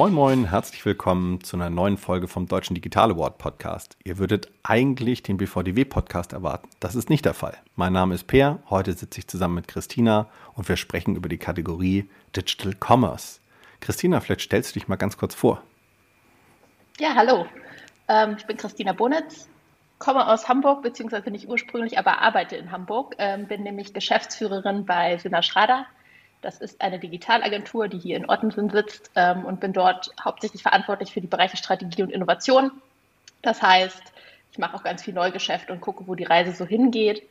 Moin 0.00 0.14
Moin, 0.14 0.48
herzlich 0.48 0.82
willkommen 0.86 1.44
zu 1.44 1.58
einer 1.58 1.68
neuen 1.68 1.98
Folge 1.98 2.26
vom 2.26 2.48
Deutschen 2.48 2.74
Digital 2.74 3.10
Award 3.10 3.36
Podcast. 3.36 3.98
Ihr 4.02 4.16
würdet 4.16 4.48
eigentlich 4.62 5.22
den 5.22 5.36
BVDW 5.36 5.84
Podcast 5.84 6.32
erwarten. 6.32 6.70
Das 6.80 6.94
ist 6.94 7.10
nicht 7.10 7.26
der 7.26 7.34
Fall. 7.34 7.58
Mein 7.76 7.92
Name 7.92 8.14
ist 8.14 8.26
Peer, 8.26 8.60
heute 8.70 8.94
sitze 8.94 9.18
ich 9.18 9.28
zusammen 9.28 9.56
mit 9.56 9.68
Christina 9.68 10.26
und 10.54 10.66
wir 10.70 10.78
sprechen 10.78 11.16
über 11.16 11.28
die 11.28 11.36
Kategorie 11.36 12.08
Digital 12.34 12.74
Commerce. 12.80 13.40
Christina, 13.80 14.20
vielleicht 14.20 14.40
stellst 14.40 14.74
du 14.74 14.80
dich 14.80 14.88
mal 14.88 14.96
ganz 14.96 15.18
kurz 15.18 15.34
vor. 15.34 15.60
Ja, 16.98 17.14
hallo. 17.14 17.44
Ähm, 18.08 18.36
ich 18.38 18.46
bin 18.46 18.56
Christina 18.56 18.94
Bonitz, 18.94 19.50
komme 19.98 20.26
aus 20.26 20.48
Hamburg, 20.48 20.80
beziehungsweise 20.80 21.30
nicht 21.30 21.46
ursprünglich, 21.46 21.98
aber 21.98 22.22
arbeite 22.22 22.56
in 22.56 22.72
Hamburg. 22.72 23.16
Ähm, 23.18 23.48
bin 23.48 23.64
nämlich 23.64 23.92
Geschäftsführerin 23.92 24.86
bei 24.86 25.18
Sina 25.18 25.42
Schrader. 25.42 25.84
Das 26.42 26.58
ist 26.58 26.80
eine 26.80 26.98
Digitalagentur, 26.98 27.88
die 27.88 27.98
hier 27.98 28.16
in 28.16 28.28
Ottensen 28.28 28.70
sitzt 28.70 29.10
ähm, 29.14 29.44
und 29.44 29.60
bin 29.60 29.72
dort 29.72 30.10
hauptsächlich 30.22 30.62
verantwortlich 30.62 31.12
für 31.12 31.20
die 31.20 31.26
Bereiche 31.26 31.56
Strategie 31.56 32.02
und 32.02 32.10
Innovation. 32.10 32.70
Das 33.42 33.62
heißt, 33.62 34.02
ich 34.52 34.58
mache 34.58 34.76
auch 34.76 34.82
ganz 34.82 35.02
viel 35.02 35.14
Neugeschäft 35.14 35.70
und 35.70 35.80
gucke, 35.80 36.06
wo 36.06 36.14
die 36.14 36.24
Reise 36.24 36.52
so 36.52 36.64
hingeht. 36.64 37.22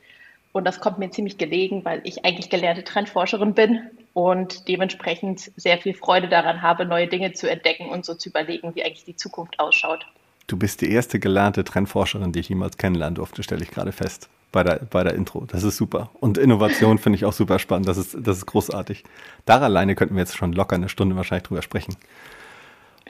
Und 0.52 0.64
das 0.64 0.80
kommt 0.80 0.98
mir 0.98 1.10
ziemlich 1.10 1.38
gelegen, 1.38 1.84
weil 1.84 2.00
ich 2.04 2.24
eigentlich 2.24 2.50
gelernte 2.50 2.82
Trendforscherin 2.82 3.54
bin 3.54 3.82
und 4.14 4.66
dementsprechend 4.66 5.52
sehr 5.56 5.78
viel 5.78 5.94
Freude 5.94 6.28
daran 6.28 6.62
habe, 6.62 6.84
neue 6.84 7.06
Dinge 7.06 7.32
zu 7.32 7.48
entdecken 7.48 7.88
und 7.88 8.04
so 8.04 8.14
zu 8.14 8.30
überlegen, 8.30 8.74
wie 8.74 8.84
eigentlich 8.84 9.04
die 9.04 9.14
Zukunft 9.14 9.60
ausschaut. 9.60 10.06
Du 10.48 10.56
bist 10.56 10.80
die 10.80 10.90
erste 10.90 11.20
gelernte 11.20 11.62
Trendforscherin, 11.62 12.32
die 12.32 12.40
ich 12.40 12.48
jemals 12.48 12.78
kennenlernen 12.78 13.14
durfte, 13.14 13.44
stelle 13.44 13.62
ich 13.62 13.70
gerade 13.70 13.92
fest 13.92 14.28
bei 14.52 14.62
der, 14.62 14.80
bei 14.90 15.04
der 15.04 15.14
Intro. 15.14 15.44
Das 15.46 15.62
ist 15.62 15.76
super. 15.76 16.10
Und 16.20 16.38
Innovation 16.38 16.98
finde 16.98 17.16
ich 17.16 17.24
auch 17.24 17.32
super 17.32 17.58
spannend. 17.58 17.88
Das 17.88 17.96
ist, 17.96 18.16
das 18.18 18.38
ist 18.38 18.46
großartig. 18.46 19.04
Da 19.44 19.58
alleine 19.60 19.94
könnten 19.94 20.14
wir 20.14 20.20
jetzt 20.20 20.36
schon 20.36 20.52
locker 20.52 20.76
eine 20.76 20.88
Stunde 20.88 21.16
wahrscheinlich 21.16 21.44
drüber 21.44 21.62
sprechen. 21.62 21.96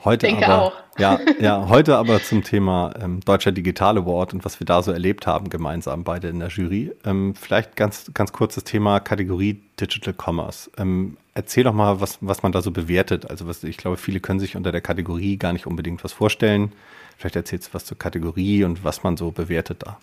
Heute 0.03 0.27
Denke 0.27 0.47
aber, 0.47 0.61
auch. 0.61 0.73
Ja, 0.97 1.19
ja, 1.39 1.67
heute 1.69 1.97
aber 1.97 2.21
zum 2.23 2.43
Thema 2.43 2.93
ähm, 2.99 3.19
Deutscher 3.21 3.51
Digital 3.51 3.97
Award 3.99 4.33
und 4.33 4.45
was 4.45 4.59
wir 4.59 4.65
da 4.65 4.81
so 4.81 4.91
erlebt 4.91 5.27
haben, 5.27 5.49
gemeinsam 5.49 6.03
beide 6.03 6.27
in 6.29 6.39
der 6.39 6.49
Jury. 6.49 6.91
Ähm, 7.05 7.35
vielleicht 7.35 7.75
ganz, 7.75 8.11
ganz 8.13 8.33
kurzes 8.33 8.63
Thema 8.63 8.99
Kategorie 8.99 9.61
Digital 9.79 10.15
Commerce. 10.17 10.71
Ähm, 10.77 11.17
erzähl 11.35 11.63
doch 11.63 11.73
mal, 11.73 12.01
was, 12.01 12.17
was 12.21 12.41
man 12.41 12.51
da 12.51 12.61
so 12.61 12.71
bewertet. 12.71 13.29
Also 13.29 13.47
was, 13.47 13.63
ich 13.63 13.77
glaube, 13.77 13.97
viele 13.97 14.19
können 14.19 14.39
sich 14.39 14.55
unter 14.55 14.71
der 14.71 14.81
Kategorie 14.81 15.37
gar 15.37 15.53
nicht 15.53 15.67
unbedingt 15.67 16.03
was 16.03 16.13
vorstellen. 16.13 16.71
Vielleicht 17.17 17.35
erzählst 17.35 17.69
du 17.69 17.73
was 17.75 17.85
zur 17.85 17.97
Kategorie 17.99 18.63
und 18.63 18.83
was 18.83 19.03
man 19.03 19.17
so 19.17 19.29
bewertet 19.31 19.83
da. 19.83 19.99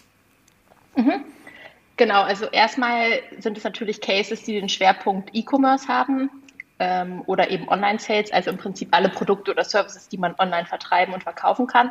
Genau, 1.99 2.23
also 2.23 2.47
erstmal 2.47 3.23
sind 3.41 3.59
es 3.59 3.65
natürlich 3.65 4.01
Cases, 4.01 4.41
die 4.45 4.59
den 4.59 4.69
Schwerpunkt 4.69 5.31
E-Commerce 5.33 5.89
haben 5.89 6.31
ähm, 6.79 7.25
oder 7.27 7.51
eben 7.51 7.69
Online-Sales, 7.69 8.33
also 8.33 8.51
im 8.51 8.57
Prinzip 8.57 8.89
alle 8.93 9.09
Produkte 9.09 9.51
oder 9.51 9.65
Services, 9.65 10.09
die 10.09 10.17
man 10.17 10.37
online 10.39 10.65
vertreiben 10.65 11.13
und 11.13 11.25
verkaufen 11.25 11.67
kann. 11.67 11.91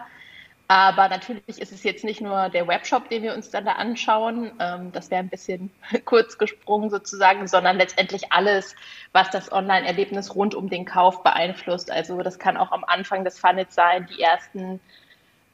Aber 0.69 1.09
natürlich 1.09 1.59
ist 1.61 1.73
es 1.73 1.83
jetzt 1.83 2.05
nicht 2.05 2.22
nur 2.22 2.47
der 2.47 2.69
Webshop, 2.69 3.09
den 3.09 3.22
wir 3.23 3.33
uns 3.33 3.52
dann 3.52 3.66
da 3.66 3.73
anschauen, 3.73 4.53
ähm, 4.59 4.94
das 4.94 5.11
wäre 5.11 5.19
ein 5.19 5.30
bisschen 5.30 5.72
kurz 6.05 6.38
gesprungen 6.38 6.89
sozusagen, 6.89 7.45
sondern 7.45 7.78
letztendlich 7.78 8.31
alles, 8.31 8.78
was 9.11 9.30
das 9.30 9.52
Online-Erlebnis 9.52 10.35
rund 10.35 10.55
um 10.55 10.69
den 10.69 10.85
Kauf 10.85 11.22
beeinflusst. 11.22 11.91
Also 11.91 12.22
das 12.22 12.39
kann 12.39 12.55
auch 12.55 12.72
am 12.72 12.85
Anfang 12.85 13.25
des 13.25 13.39
Funnels 13.39 13.75
sein, 13.75 14.08
die 14.09 14.22
ersten 14.22 14.80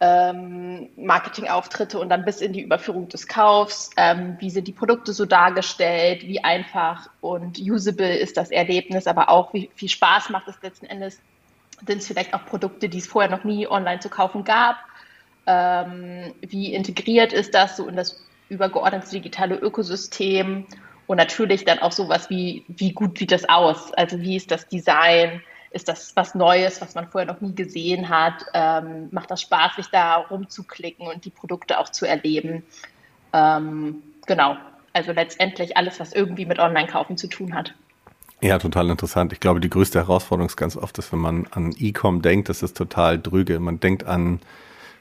ähm, 0.04 0.90
Marketingauftritte 0.98 1.98
und 1.98 2.10
dann 2.10 2.26
bis 2.26 2.42
in 2.42 2.52
die 2.52 2.62
Überführung 2.62 3.08
des 3.08 3.26
Kaufs. 3.26 3.90
Ähm, 3.96 4.36
wie 4.40 4.50
sind 4.50 4.68
die 4.68 4.74
Produkte 4.74 5.14
so 5.14 5.26
dargestellt? 5.26 6.24
Wie 6.24 6.44
einfach 6.44 7.10
und 7.22 7.58
usable 7.58 8.18
ist 8.18 8.36
das 8.36 8.52
Erlebnis? 8.52 9.08
Aber 9.08 9.30
auch, 9.30 9.54
wie 9.54 9.70
viel 9.76 9.88
Spaß 9.88 10.30
macht 10.30 10.50
es 10.50 10.62
letzten 10.62 10.88
Endes? 10.88 11.22
Sind 11.88 12.00
es 12.00 12.08
vielleicht 12.08 12.34
auch 12.34 12.46
Produkte, 12.46 12.90
die 12.90 12.98
es 12.98 13.08
vorher 13.08 13.32
noch 13.32 13.46
nie 13.46 13.66
online 13.66 14.02
zu 14.02 14.10
kaufen 14.10 14.44
gab? 14.44 14.76
Ähm, 15.48 16.34
wie 16.42 16.74
integriert 16.74 17.32
ist 17.32 17.54
das 17.54 17.78
so 17.78 17.88
in 17.88 17.96
das 17.96 18.22
übergeordnete 18.50 19.10
digitale 19.10 19.56
Ökosystem? 19.56 20.66
Und 21.08 21.18
natürlich 21.18 21.64
dann 21.64 21.80
auch 21.80 21.94
sowas 21.94 22.30
wie, 22.30 22.66
wie 22.68 22.92
gut 22.92 23.18
sieht 23.18 23.32
das 23.32 23.48
aus? 23.48 23.94
Also 23.94 24.20
wie 24.20 24.36
ist 24.36 24.52
das 24.52 24.68
Design? 24.68 25.42
Ist 25.74 25.88
das 25.88 26.16
was 26.16 26.36
Neues, 26.36 26.82
was 26.82 26.96
man 26.96 27.08
vorher 27.08 27.32
noch 27.32 27.42
nie 27.42 27.54
gesehen 27.54 28.10
hat? 28.10 28.46
Ähm, 28.54 29.10
macht 29.12 29.32
das 29.32 29.42
Spaß, 29.42 29.76
sich 29.76 29.88
da 29.88 30.16
rumzuklicken 30.18 31.08
und 31.08 31.26
die 31.26 31.32
Produkte 31.32 31.80
auch 31.80 31.90
zu 31.90 32.06
erleben? 32.06 32.64
Ähm, 33.34 34.04
genau, 34.28 34.56
also 34.94 35.12
letztendlich 35.12 35.76
alles, 35.76 36.00
was 36.00 36.14
irgendwie 36.14 36.46
mit 36.46 36.60
Online-Kaufen 36.60 37.18
zu 37.18 37.28
tun 37.28 37.56
hat. 37.56 37.74
Ja, 38.42 38.60
total 38.60 38.90
interessant. 38.90 39.34
Ich 39.34 39.40
glaube, 39.40 39.60
die 39.60 39.70
größte 39.70 40.00
Herausforderung 40.00 40.48
ist 40.48 40.58
ganz 40.58 40.78
oft, 40.78 40.98
dass 40.98 41.12
wenn 41.12 41.20
man 41.20 41.48
an 41.52 41.74
E-Com 41.78 42.22
denkt, 42.22 42.50
das 42.50 42.62
ist 42.62 42.78
total 42.78 43.20
drüge. 43.20 43.60
Man 43.60 43.80
denkt 43.80 44.04
an 44.04 44.42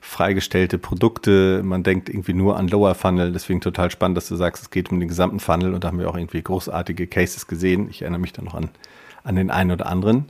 freigestellte 0.01 0.79
Produkte, 0.79 1.63
man 1.63 1.83
denkt 1.83 2.09
irgendwie 2.09 2.35
nur 2.35 2.57
an 2.57 2.69
Lower 2.69 2.95
Funnel. 2.95 3.33
Deswegen 3.33 3.61
total 3.61 3.91
spannend, 3.91 4.17
dass 4.17 4.29
du 4.29 4.37
sagst, 4.37 4.63
es 4.63 4.71
geht 4.71 4.91
um 4.91 5.01
den 5.01 5.09
gesamten 5.09 5.39
Funnel 5.39 5.75
und 5.75 5.85
da 5.85 5.89
haben 5.89 5.99
wir 5.99 6.09
auch 6.09 6.17
irgendwie 6.17 6.43
großartige 6.43 7.07
Cases 7.07 7.47
gesehen. 7.47 7.89
Ich 7.91 8.03
erinnere 8.03 8.21
mich 8.21 8.33
da 8.33 8.43
noch 8.43 8.55
an, 8.55 8.71
an 9.23 9.37
den 9.37 9.51
einen 9.51 9.71
oder 9.71 9.87
anderen. 9.87 10.27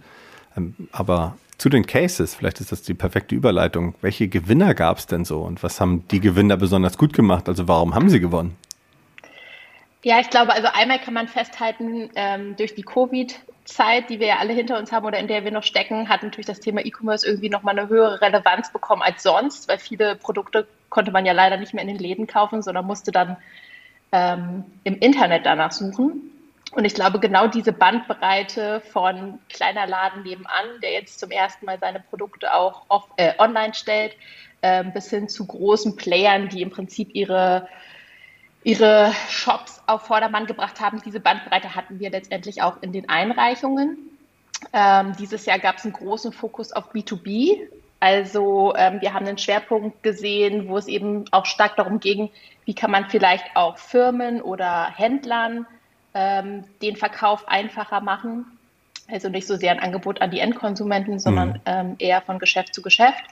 Ähm, 0.57 0.75
aber 0.93 1.37
zu 1.59 1.69
den 1.69 1.87
Cases, 1.87 2.35
vielleicht 2.35 2.61
ist 2.61 2.73
das 2.73 2.83
die 2.83 2.95
perfekte 2.95 3.35
Überleitung. 3.35 3.95
Welche 4.01 4.29
Gewinner 4.29 4.75
gab 4.75 4.99
es 4.99 5.07
denn 5.07 5.25
so 5.25 5.43
und 5.43 5.63
was 5.63 5.81
haben 5.81 6.07
die 6.09 6.21
Gewinner 6.21 6.57
besonders 6.57 6.99
gut 6.99 7.13
gemacht? 7.13 7.49
Also 7.49 7.69
warum 7.69 7.95
haben 7.95 8.09
sie 8.11 8.21
gewonnen? 8.21 8.57
Ja, 10.03 10.19
ich 10.19 10.31
glaube, 10.31 10.53
also 10.53 10.67
einmal 10.73 10.99
kann 10.99 11.15
man 11.15 11.29
festhalten, 11.29 12.11
ähm, 12.17 12.57
durch 12.57 12.75
die 12.75 12.83
Covid-Zeit, 12.83 14.11
die 14.11 14.19
wir 14.19 14.27
ja 14.27 14.39
alle 14.41 14.53
hinter 14.53 14.77
uns 14.77 14.91
haben 14.91 15.07
oder 15.07 15.19
in 15.19 15.29
der 15.29 15.45
wir 15.45 15.53
noch 15.53 15.63
stecken, 15.63 16.09
hat 16.09 16.25
natürlich 16.25 16.47
das 16.47 16.59
Thema 16.59 16.85
E-Commerce 16.85 17.25
irgendwie 17.25 17.49
nochmal 17.49 17.79
eine 17.79 17.89
höhere 17.89 18.21
Relevanz 18.21 18.73
bekommen 18.73 19.03
als 19.03 19.23
sonst, 19.23 19.69
weil 19.69 19.79
viele 19.79 20.17
Produkte 20.17 20.67
konnte 20.89 21.13
man 21.13 21.25
ja 21.25 21.33
leider 21.33 21.57
nicht 21.57 21.73
mehr 21.73 21.83
in 21.83 21.89
den 21.89 21.99
Läden 21.99 22.27
kaufen, 22.27 22.63
sondern 22.63 22.85
musste 22.85 23.13
dann 23.13 23.37
ähm, 24.11 24.65
im 24.83 24.99
Internet 24.99 25.47
danach 25.47 25.71
suchen. 25.71 26.33
Und 26.73 26.87
ich 26.87 26.95
glaube, 26.95 27.21
genau 27.21 27.47
diese 27.49 27.73
Bandbreite 27.73 28.81
von 28.81 29.39
kleiner 29.51 29.87
Laden 29.87 30.23
nebenan, 30.23 30.81
der 30.83 30.93
jetzt 30.93 31.21
zum 31.21 31.31
ersten 31.31 31.67
Mal 31.67 31.79
seine 31.79 32.01
Produkte 32.01 32.55
auch 32.55 32.85
off, 32.89 33.05
äh, 33.17 33.35
online 33.39 33.75
stellt, 33.75 34.17
äh, 34.63 34.83
bis 34.83 35.11
hin 35.11 35.29
zu 35.29 35.47
großen 35.47 35.97
Playern, 35.97 36.49
die 36.49 36.63
im 36.63 36.71
Prinzip 36.71 37.15
ihre, 37.15 37.69
ihre 38.65 39.13
Shops 39.29 39.83
auf 39.87 40.07
Vordermann 40.07 40.47
gebracht 40.47 40.81
haben. 40.81 41.03
Diese 41.05 41.21
Bandbreite 41.21 41.75
hatten 41.75 42.01
wir 42.01 42.11
letztendlich 42.11 42.63
auch 42.63 42.81
in 42.81 42.93
den 42.93 43.07
Einreichungen. 43.07 43.99
Ähm, 44.73 45.15
dieses 45.19 45.45
Jahr 45.45 45.59
gab 45.59 45.77
es 45.77 45.85
einen 45.85 45.93
großen 45.93 46.33
Fokus 46.33 46.73
auf 46.73 46.95
B2B. 46.95 47.69
Also 48.01 48.75
ähm, 48.77 49.01
wir 49.03 49.13
haben 49.13 49.27
einen 49.27 49.39
Schwerpunkt 49.39 50.03
gesehen, 50.03 50.69
wo 50.69 50.79
es 50.79 50.89
eben 50.89 51.27
auch 51.33 51.45
stark 51.45 51.77
darum 51.77 52.01
ging, 52.01 52.31
wie 52.65 52.75
kann 52.75 52.91
man 52.91 53.11
vielleicht 53.11 53.45
auch 53.55 53.77
Firmen 53.77 54.41
oder 54.41 54.91
Händlern 54.97 55.67
ähm, 56.15 56.65
den 56.81 56.97
Verkauf 56.97 57.49
einfacher 57.49 58.01
machen. 58.01 58.47
Also 59.11 59.29
nicht 59.29 59.47
so 59.47 59.57
sehr 59.57 59.73
ein 59.73 59.81
Angebot 59.81 60.21
an 60.21 60.31
die 60.31 60.41
Endkonsumenten, 60.41 61.19
sondern 61.19 61.51
mhm. 61.51 61.61
ähm, 61.67 61.97
eher 61.99 62.23
von 62.23 62.39
Geschäft 62.39 62.75
zu 62.75 62.83
Geschäft. 62.83 63.25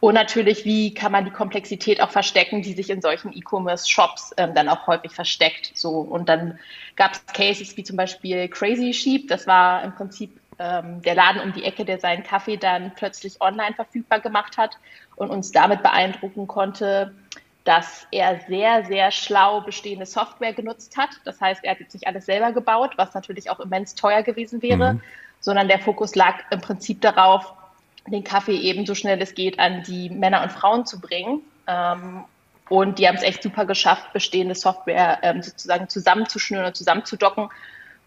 Und 0.00 0.14
natürlich, 0.14 0.64
wie 0.64 0.94
kann 0.94 1.12
man 1.12 1.24
die 1.24 1.30
Komplexität 1.30 2.00
auch 2.00 2.10
verstecken, 2.10 2.62
die 2.62 2.72
sich 2.72 2.90
in 2.90 3.00
solchen 3.00 3.32
E-Commerce-Shops 3.32 4.34
ähm, 4.36 4.52
dann 4.52 4.68
auch 4.68 4.88
häufig 4.88 5.12
versteckt. 5.12 5.70
So 5.74 6.00
und 6.00 6.28
dann 6.28 6.58
gab 6.96 7.12
es 7.12 7.24
Cases 7.26 7.76
wie 7.76 7.84
zum 7.84 7.96
Beispiel 7.96 8.48
Crazy 8.48 8.92
Sheep. 8.92 9.28
Das 9.28 9.46
war 9.46 9.84
im 9.84 9.94
Prinzip 9.94 10.40
ähm, 10.58 11.02
der 11.02 11.14
Laden 11.14 11.40
um 11.42 11.52
die 11.52 11.62
Ecke, 11.62 11.84
der 11.84 12.00
seinen 12.00 12.24
Kaffee 12.24 12.56
dann 12.56 12.92
plötzlich 12.96 13.40
online 13.40 13.74
verfügbar 13.74 14.18
gemacht 14.18 14.58
hat 14.58 14.76
und 15.14 15.30
uns 15.30 15.52
damit 15.52 15.84
beeindrucken 15.84 16.48
konnte, 16.48 17.14
dass 17.64 18.06
er 18.10 18.40
sehr, 18.48 18.84
sehr 18.84 19.10
schlau 19.10 19.60
bestehende 19.60 20.06
Software 20.06 20.52
genutzt 20.52 20.96
hat. 20.96 21.10
Das 21.24 21.40
heißt, 21.40 21.64
er 21.64 21.72
hat 21.72 21.80
jetzt 21.80 21.94
nicht 21.94 22.06
alles 22.06 22.26
selber 22.26 22.52
gebaut, 22.52 22.94
was 22.96 23.14
natürlich 23.14 23.50
auch 23.50 23.60
immens 23.60 23.94
teuer 23.94 24.22
gewesen 24.22 24.62
wäre, 24.62 24.94
mhm. 24.94 25.02
sondern 25.40 25.68
der 25.68 25.78
Fokus 25.78 26.14
lag 26.14 26.36
im 26.50 26.60
Prinzip 26.60 27.00
darauf, 27.00 27.52
den 28.06 28.24
Kaffee 28.24 28.56
eben 28.56 28.84
so 28.84 28.94
schnell 28.94 29.20
es 29.22 29.34
geht 29.34 29.60
an 29.60 29.84
die 29.84 30.10
Männer 30.10 30.42
und 30.42 30.50
Frauen 30.50 30.86
zu 30.86 31.00
bringen. 31.00 31.40
Ähm, 31.68 32.24
und 32.68 32.98
die 32.98 33.06
haben 33.06 33.16
es 33.16 33.22
echt 33.22 33.42
super 33.42 33.64
geschafft, 33.64 34.12
bestehende 34.12 34.54
Software 34.54 35.18
ähm, 35.22 35.42
sozusagen 35.42 35.88
zusammenzuschnüren 35.88 36.66
und 36.66 36.76
zusammenzudocken 36.76 37.48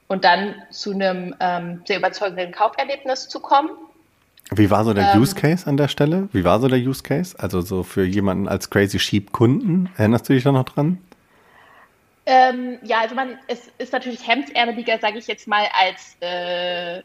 und 0.08 0.26
dann 0.26 0.56
zu 0.70 0.92
einem 0.92 1.36
ähm, 1.40 1.82
sehr 1.86 1.98
überzeugenden 1.98 2.52
Kauferlebnis 2.52 3.30
zu 3.30 3.40
kommen. 3.40 3.70
Wie 4.52 4.70
war 4.70 4.84
so 4.84 4.94
der 4.94 5.14
ähm, 5.14 5.22
Use 5.22 5.36
Case 5.36 5.66
an 5.68 5.78
der 5.78 5.88
Stelle? 5.88 6.30
Wie 6.32 6.44
war 6.44 6.60
so 6.60 6.68
der 6.68 6.80
Use 6.80 7.02
Case? 7.02 7.36
Also 7.40 7.62
so 7.62 7.84
für 7.84 8.06
jemanden 8.06 8.48
als 8.48 8.70
Crazy 8.70 9.00
Sheep 9.00 9.32
Kunden. 9.32 9.90
Erinnerst 9.98 10.30
du 10.30 10.34
dich 10.34 10.44
da 10.44 10.52
noch 10.52 10.66
dran? 10.66 11.00
Ähm, 12.28 12.80
ja, 12.84 13.00
also 13.00 13.16
man, 13.16 13.38
es 13.48 13.72
ist 13.78 13.94
natürlich 13.94 14.28
hemdsärmeliger, 14.28 15.00
sage 15.00 15.18
ich 15.18 15.28
jetzt 15.28 15.48
mal, 15.48 15.68
als, 15.80 16.18
äh, 16.22 17.02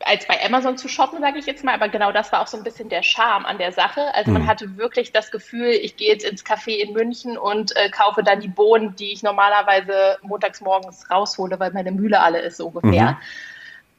als 0.00 0.26
bei 0.26 0.44
Amazon 0.44 0.76
zu 0.76 0.88
shoppen, 0.88 1.20
sage 1.20 1.38
ich 1.38 1.46
jetzt 1.46 1.64
mal. 1.64 1.74
Aber 1.74 1.88
genau 1.88 2.12
das 2.12 2.30
war 2.30 2.42
auch 2.42 2.46
so 2.46 2.58
ein 2.58 2.62
bisschen 2.62 2.90
der 2.90 3.02
Charme 3.02 3.46
an 3.46 3.56
der 3.56 3.72
Sache. 3.72 4.14
Also 4.14 4.30
man 4.30 4.42
hm. 4.42 4.48
hatte 4.48 4.76
wirklich 4.76 5.12
das 5.12 5.30
Gefühl, 5.30 5.70
ich 5.70 5.96
gehe 5.96 6.08
jetzt 6.08 6.26
ins 6.26 6.44
Café 6.44 6.76
in 6.76 6.92
München 6.92 7.38
und 7.38 7.74
äh, 7.76 7.88
kaufe 7.88 8.22
dann 8.22 8.40
die 8.40 8.48
Bohnen, 8.48 8.96
die 8.96 9.12
ich 9.12 9.22
normalerweise 9.22 10.18
montags 10.22 10.60
morgens 10.60 11.10
raushole, 11.10 11.58
weil 11.58 11.72
meine 11.72 11.92
Mühle 11.92 12.20
alle 12.20 12.40
ist, 12.40 12.58
so 12.58 12.66
ungefähr. 12.66 13.12
Mhm. 13.12 13.16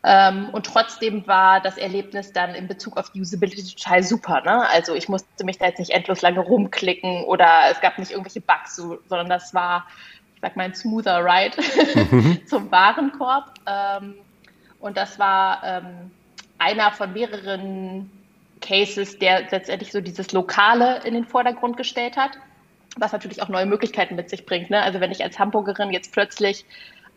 Ähm, 0.08 0.50
und 0.52 0.68
trotzdem 0.68 1.26
war 1.26 1.60
das 1.60 1.78
Erlebnis 1.78 2.32
dann 2.32 2.54
in 2.54 2.68
Bezug 2.68 2.96
auf 2.96 3.10
die 3.10 3.22
Usability 3.22 3.74
total 3.76 4.04
super. 4.04 4.42
Ne? 4.42 4.70
Also 4.70 4.94
ich 4.94 5.10
musste 5.10 5.44
mich 5.44 5.58
da 5.58 5.66
jetzt 5.66 5.80
nicht 5.80 5.90
endlos 5.90 6.22
lange 6.22 6.42
rumklicken 6.42 7.24
oder 7.24 7.48
es 7.72 7.82
gab 7.82 7.98
nicht 7.98 8.12
irgendwelche 8.12 8.42
Bugs, 8.42 8.76
so, 8.76 9.00
sondern 9.10 9.30
das 9.30 9.56
war, 9.56 9.88
ich 10.36 10.42
sag 10.42 10.56
mal, 10.58 10.66
ein 10.66 10.76
smoother 10.76 11.26
Ride 11.26 11.58
mhm. 12.12 12.40
zum 12.46 12.70
Warenkorb. 12.72 13.52
Ähm, 13.66 14.14
und 14.80 14.96
das 14.96 15.18
war 15.18 15.64
ähm, 15.64 16.12
einer 16.60 16.92
von 16.92 17.12
mehreren 17.12 18.12
Cases, 18.62 19.18
der 19.18 19.50
letztendlich 19.50 19.92
so 19.92 20.02
dieses 20.02 20.32
Lokale 20.34 21.02
in 21.04 21.16
den 21.16 21.26
Vordergrund 21.26 21.78
gestellt 21.78 22.16
hat, 22.16 22.38
was 22.96 23.12
natürlich 23.12 23.42
auch 23.42 23.50
neue 23.50 23.66
Möglichkeiten 23.66 24.16
mit 24.16 24.30
sich 24.30 24.46
bringt. 24.46 24.70
Ne? 24.70 24.84
Also 24.84 25.00
wenn 25.00 25.10
ich 25.10 25.24
als 25.24 25.40
Hamburgerin 25.40 25.90
jetzt 25.90 26.14
plötzlich 26.14 26.64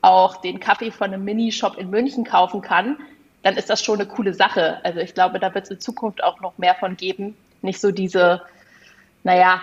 auch 0.01 0.41
den 0.41 0.61
Kaffee 0.61 0.91
von 0.91 1.13
einem 1.13 1.25
Minishop 1.25 1.77
in 1.77 1.91
München 1.91 2.25
kaufen 2.25 2.61
kann, 2.61 2.99
dann 3.43 3.57
ist 3.57 3.71
das 3.71 3.83
schon 3.83 4.01
eine 4.01 4.09
coole 4.09 4.35
Sache. 4.35 4.81
Also 4.85 5.01
ich 5.01 5.15
glaube, 5.15 5.39
da 5.39 5.55
wird 5.55 5.65
es 5.65 5.71
in 5.71 5.81
Zukunft 5.81 6.23
auch 6.23 6.41
noch 6.41 6.59
mehr 6.59 6.75
von 6.75 6.97
geben. 6.97 7.37
Nicht 7.63 7.81
so 7.81 7.91
diese, 7.91 8.43
naja, 9.25 9.61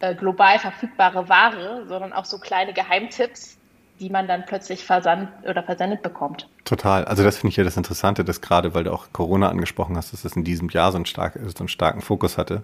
äh, 0.00 0.14
global 0.14 0.58
verfügbare 0.58 1.28
Ware, 1.28 1.86
sondern 1.86 2.12
auch 2.12 2.24
so 2.24 2.38
kleine 2.38 2.72
Geheimtipps, 2.72 3.58
die 4.02 4.10
man 4.10 4.26
dann 4.26 4.44
plötzlich 4.44 4.84
versandt 4.84 5.28
oder 5.48 5.62
versendet 5.62 6.02
bekommt. 6.02 6.48
Total. 6.64 7.04
Also 7.04 7.22
das 7.22 7.36
finde 7.36 7.50
ich 7.50 7.56
ja 7.56 7.62
das 7.62 7.76
Interessante, 7.76 8.24
dass 8.24 8.40
gerade, 8.40 8.74
weil 8.74 8.82
du 8.82 8.92
auch 8.92 9.06
Corona 9.12 9.48
angesprochen 9.48 9.96
hast, 9.96 10.12
dass 10.12 10.24
es 10.24 10.34
in 10.34 10.42
diesem 10.42 10.68
Jahr 10.70 10.90
so 10.90 10.96
einen, 10.96 11.06
stark, 11.06 11.38
so 11.46 11.60
einen 11.60 11.68
starken 11.68 12.00
Fokus 12.00 12.36
hatte. 12.36 12.62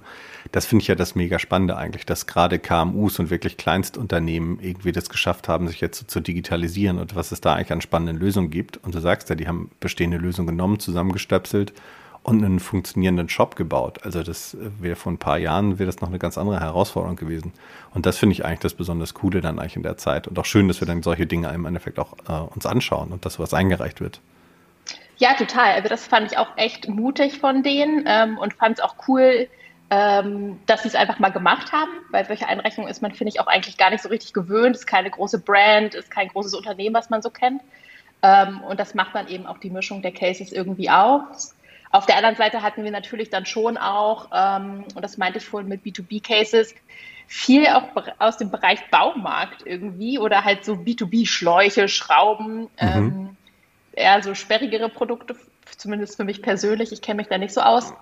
Das 0.51 0.67
finde 0.67 0.83
ich 0.83 0.89
ja 0.89 0.97
das 0.97 1.15
mega 1.15 1.39
Spannende 1.39 1.77
eigentlich, 1.77 2.05
dass 2.07 2.27
gerade 2.27 2.59
KMUs 2.59 3.21
und 3.21 3.31
wirklich 3.31 3.57
Kleinstunternehmen 3.57 4.59
irgendwie 4.61 4.91
das 4.91 5.09
geschafft 5.11 5.47
haben, 5.47 5.69
sich 5.69 5.81
jetzt 5.81 6.01
so 6.01 6.07
zu 6.07 6.19
digitalisieren 6.19 6.99
und 6.99 7.15
was 7.15 7.31
es 7.31 7.41
da 7.41 7.55
eigentlich 7.55 7.73
an 7.73 7.83
spannenden 7.83 8.17
Lösungen 8.17 8.51
gibt. 8.51 8.77
Und 8.79 8.97
du 8.97 8.99
sagst 8.99 9.31
ja, 9.31 9.37
die 9.37 9.47
haben 9.47 9.71
bestehende 9.79 10.17
Lösungen 10.17 10.49
genommen, 10.49 10.81
zusammengestöpselt 10.81 11.73
und 12.29 12.45
einen 12.45 12.61
funktionierenden 12.61 13.29
Shop 13.31 13.57
gebaut. 13.57 14.01
Also 14.05 14.23
das 14.23 14.57
wäre 14.61 14.97
vor 14.97 15.13
ein 15.13 15.19
paar 15.19 15.39
Jahren 15.39 15.79
wäre 15.79 15.87
das 15.87 16.01
noch 16.01 16.09
eine 16.09 16.19
ganz 16.19 16.37
andere 16.37 16.61
Herausforderung 16.61 17.17
gewesen. 17.17 17.53
Und 17.95 18.05
das 18.05 18.19
finde 18.19 18.35
ich 18.35 18.45
eigentlich 18.45 18.61
das 18.61 18.75
besonders 18.75 19.15
Coole 19.15 19.41
dann 19.41 19.59
eigentlich 19.59 19.77
in 19.77 19.83
der 19.83 19.97
Zeit. 19.97 20.29
Und 20.29 20.39
auch 20.39 20.45
schön, 20.45 20.69
dass 20.69 20.81
wir 20.81 20.87
dann 20.87 21.03
solche 21.03 21.27
Dinge 21.27 21.49
im 21.55 21.65
Endeffekt 21.65 21.99
auch 21.99 22.13
äh, 22.29 22.33
uns 22.55 22.67
anschauen 22.67 23.13
und 23.13 23.25
dass 23.25 23.39
was 23.39 23.55
eingereicht 23.55 24.03
wird. 24.03 24.21
Ja, 25.17 25.35
total. 25.35 25.73
Also 25.73 25.89
das 25.89 26.07
fand 26.07 26.31
ich 26.31 26.39
auch 26.39 26.49
echt 26.57 26.89
mutig 26.89 27.39
von 27.39 27.63
denen 27.63 28.05
ähm, 28.07 28.37
und 28.37 28.53
fand 28.53 28.79
es 28.79 28.85
auch 28.85 28.95
cool, 29.09 29.49
ähm, 29.91 30.59
dass 30.67 30.83
sie 30.83 30.89
es 30.89 30.95
einfach 30.95 31.19
mal 31.19 31.31
gemacht 31.31 31.73
haben, 31.73 31.91
weil 32.11 32.27
solche 32.27 32.47
Einreichungen 32.47 32.91
ist 32.91 33.01
man, 33.01 33.13
finde 33.13 33.31
ich, 33.31 33.41
auch 33.41 33.47
eigentlich 33.47 33.79
gar 33.79 33.89
nicht 33.89 34.03
so 34.03 34.11
richtig 34.11 34.35
gewöhnt. 34.35 34.77
Ist 34.77 34.87
keine 34.87 35.11
große 35.11 35.39
Brand, 35.39 35.95
ist 35.95 36.11
kein 36.11 36.29
großes 36.29 36.55
Unternehmen, 36.55 36.95
was 36.95 37.09
man 37.09 37.23
so 37.23 37.31
kennt. 37.31 37.63
Ähm, 38.23 38.61
und 38.61 38.79
das 38.79 38.95
macht 38.95 39.15
man 39.15 39.29
eben 39.29 39.47
auch 39.47 39.59
die 39.59 39.71
Mischung 39.71 40.03
der 40.03 40.13
Cases 40.13 40.53
irgendwie 40.53 40.91
aus. 40.91 41.55
Auf 41.91 42.07
der 42.07 42.17
anderen 42.17 42.37
Seite 42.37 42.63
hatten 42.63 42.85
wir 42.85 42.91
natürlich 42.91 43.31
dann 43.31 43.47
schon 43.47 43.77
auch, 43.77 44.29
ähm, 44.33 44.85
und 44.95 45.03
das 45.03 45.17
meinte 45.17 45.39
ich 45.39 45.47
vorhin 45.47 45.69
mit 45.69 45.83
B2B-Cases, 45.85 46.75
viel 47.27 47.67
auch 47.67 47.89
aus 48.19 48.39
dem 48.39 48.51
Bereich 48.51 48.91
Baumarkt 48.91 49.67
irgendwie 49.67 50.19
oder 50.19 50.45
halt 50.45 50.65
so 50.65 50.75
B2B-Schläuche, 50.75 51.89
Schrauben, 51.89 52.61
mhm. 52.61 52.69
ähm, 52.79 53.37
eher 53.93 54.23
so 54.23 54.35
sperrigere 54.35 54.89
Produkte, 54.89 55.37
zumindest 55.77 56.17
für 56.17 56.25
mich 56.25 56.43
persönlich. 56.43 56.93
Ich 56.93 57.03
kenne 57.03 57.19
mich 57.19 57.29
da 57.29 57.39
nicht 57.39 57.53
so 57.53 57.61
aus. 57.61 57.93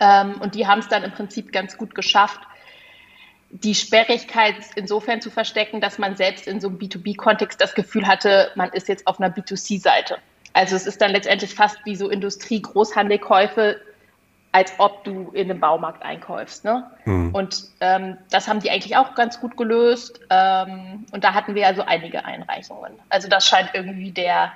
Ähm, 0.00 0.40
und 0.40 0.54
die 0.54 0.66
haben 0.66 0.80
es 0.80 0.88
dann 0.88 1.02
im 1.02 1.12
Prinzip 1.12 1.52
ganz 1.52 1.78
gut 1.78 1.94
geschafft, 1.94 2.40
die 3.50 3.74
Sperrigkeit 3.74 4.56
insofern 4.76 5.22
zu 5.22 5.30
verstecken, 5.30 5.80
dass 5.80 5.98
man 5.98 6.16
selbst 6.16 6.46
in 6.46 6.60
so 6.60 6.68
einem 6.68 6.78
B2B-Kontext 6.78 7.60
das 7.60 7.74
Gefühl 7.74 8.06
hatte, 8.06 8.50
man 8.54 8.70
ist 8.70 8.88
jetzt 8.88 9.06
auf 9.06 9.20
einer 9.20 9.34
B2C-Seite. 9.34 10.18
Also 10.52 10.76
es 10.76 10.86
ist 10.86 11.00
dann 11.00 11.12
letztendlich 11.12 11.54
fast 11.54 11.78
wie 11.84 11.96
so 11.96 12.08
Industrie-Großhandelkäufe, 12.08 13.80
als 14.52 14.72
ob 14.78 15.04
du 15.04 15.30
in 15.32 15.50
einem 15.50 15.60
Baumarkt 15.60 16.02
einkaufst. 16.02 16.64
Ne? 16.64 16.90
Mhm. 17.04 17.34
Und 17.34 17.64
ähm, 17.80 18.16
das 18.30 18.48
haben 18.48 18.60
die 18.60 18.70
eigentlich 18.70 18.96
auch 18.96 19.14
ganz 19.14 19.40
gut 19.40 19.56
gelöst. 19.56 20.20
Ähm, 20.30 21.06
und 21.12 21.22
da 21.22 21.34
hatten 21.34 21.54
wir 21.54 21.66
also 21.66 21.82
einige 21.82 22.24
Einreichungen. 22.24 22.92
Also 23.08 23.28
das 23.28 23.46
scheint 23.46 23.70
irgendwie 23.74 24.10
der, 24.10 24.52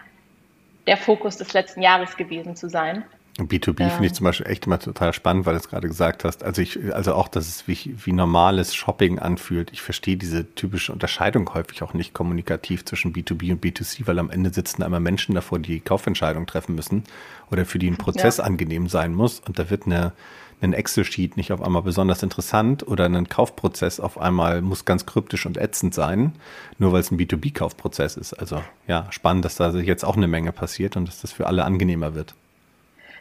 der 0.86 0.96
Fokus 0.96 1.36
des 1.36 1.52
letzten 1.52 1.82
Jahres 1.82 2.16
gewesen 2.16 2.56
zu 2.56 2.68
sein. 2.68 3.04
B2B 3.38 3.80
ja. 3.80 3.88
finde 3.88 4.06
ich 4.06 4.12
zum 4.12 4.24
Beispiel 4.24 4.46
echt 4.46 4.66
immer 4.66 4.78
total 4.78 5.14
spannend, 5.14 5.46
weil 5.46 5.54
du 5.54 5.60
es 5.60 5.68
gerade 5.68 5.88
gesagt 5.88 6.22
hast. 6.24 6.44
Also 6.44 6.60
ich, 6.60 6.94
also 6.94 7.14
auch, 7.14 7.28
dass 7.28 7.48
es 7.48 7.66
wie, 7.66 7.96
wie 8.04 8.12
normales 8.12 8.74
Shopping 8.74 9.18
anfühlt. 9.18 9.72
Ich 9.72 9.80
verstehe 9.80 10.18
diese 10.18 10.54
typische 10.54 10.92
Unterscheidung 10.92 11.52
häufig 11.54 11.82
auch 11.82 11.94
nicht 11.94 12.12
kommunikativ 12.12 12.84
zwischen 12.84 13.14
B2B 13.14 13.52
und 13.52 13.64
B2C, 13.64 14.06
weil 14.06 14.18
am 14.18 14.28
Ende 14.28 14.52
sitzen 14.52 14.82
einmal 14.82 15.00
Menschen 15.00 15.34
davor, 15.34 15.58
die 15.58 15.80
Kaufentscheidungen 15.80 16.46
treffen 16.46 16.74
müssen 16.74 17.04
oder 17.50 17.64
für 17.64 17.78
die 17.78 17.90
ein 17.90 17.96
Prozess 17.96 18.36
ja. 18.36 18.44
angenehm 18.44 18.88
sein 18.88 19.14
muss. 19.14 19.40
Und 19.40 19.58
da 19.58 19.70
wird 19.70 19.86
eine, 19.86 20.12
ein 20.60 20.74
Excel-Sheet 20.74 21.38
nicht 21.38 21.52
auf 21.52 21.62
einmal 21.62 21.82
besonders 21.82 22.22
interessant 22.22 22.86
oder 22.86 23.06
ein 23.06 23.28
Kaufprozess 23.30 23.98
auf 23.98 24.18
einmal 24.18 24.60
muss 24.60 24.84
ganz 24.84 25.06
kryptisch 25.06 25.46
und 25.46 25.56
ätzend 25.56 25.94
sein, 25.94 26.34
nur 26.78 26.92
weil 26.92 27.00
es 27.00 27.10
ein 27.10 27.18
B2B-Kaufprozess 27.18 28.18
ist. 28.18 28.34
Also 28.34 28.62
ja, 28.86 29.06
spannend, 29.08 29.46
dass 29.46 29.56
da 29.56 29.70
jetzt 29.70 30.04
auch 30.04 30.18
eine 30.18 30.28
Menge 30.28 30.52
passiert 30.52 30.98
und 30.98 31.08
dass 31.08 31.22
das 31.22 31.32
für 31.32 31.46
alle 31.46 31.64
angenehmer 31.64 32.14
wird. 32.14 32.34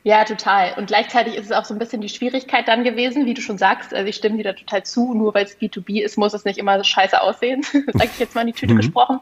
Ja, 0.03 0.25
total. 0.25 0.73
Und 0.77 0.87
gleichzeitig 0.87 1.35
ist 1.35 1.45
es 1.45 1.51
auch 1.51 1.65
so 1.65 1.75
ein 1.75 1.79
bisschen 1.79 2.01
die 2.01 2.09
Schwierigkeit 2.09 2.67
dann 2.67 2.83
gewesen, 2.83 3.27
wie 3.27 3.35
du 3.35 3.41
schon 3.41 3.59
sagst. 3.59 3.93
Also 3.93 4.07
ich 4.07 4.15
stimme 4.15 4.37
dir 4.37 4.43
da 4.45 4.53
total 4.53 4.83
zu. 4.83 5.13
Nur 5.13 5.35
weil 5.35 5.45
es 5.45 5.59
B2B 5.59 6.01
ist, 6.01 6.17
muss 6.17 6.33
es 6.33 6.43
nicht 6.43 6.57
immer 6.57 6.83
scheiße 6.83 7.21
aussehen, 7.21 7.61
sage 7.63 8.09
ich 8.11 8.19
jetzt 8.19 8.33
mal 8.33 8.41
in 8.41 8.47
die 8.47 8.53
Tüte 8.53 8.73
mhm. 8.73 8.77
gesprochen. 8.77 9.19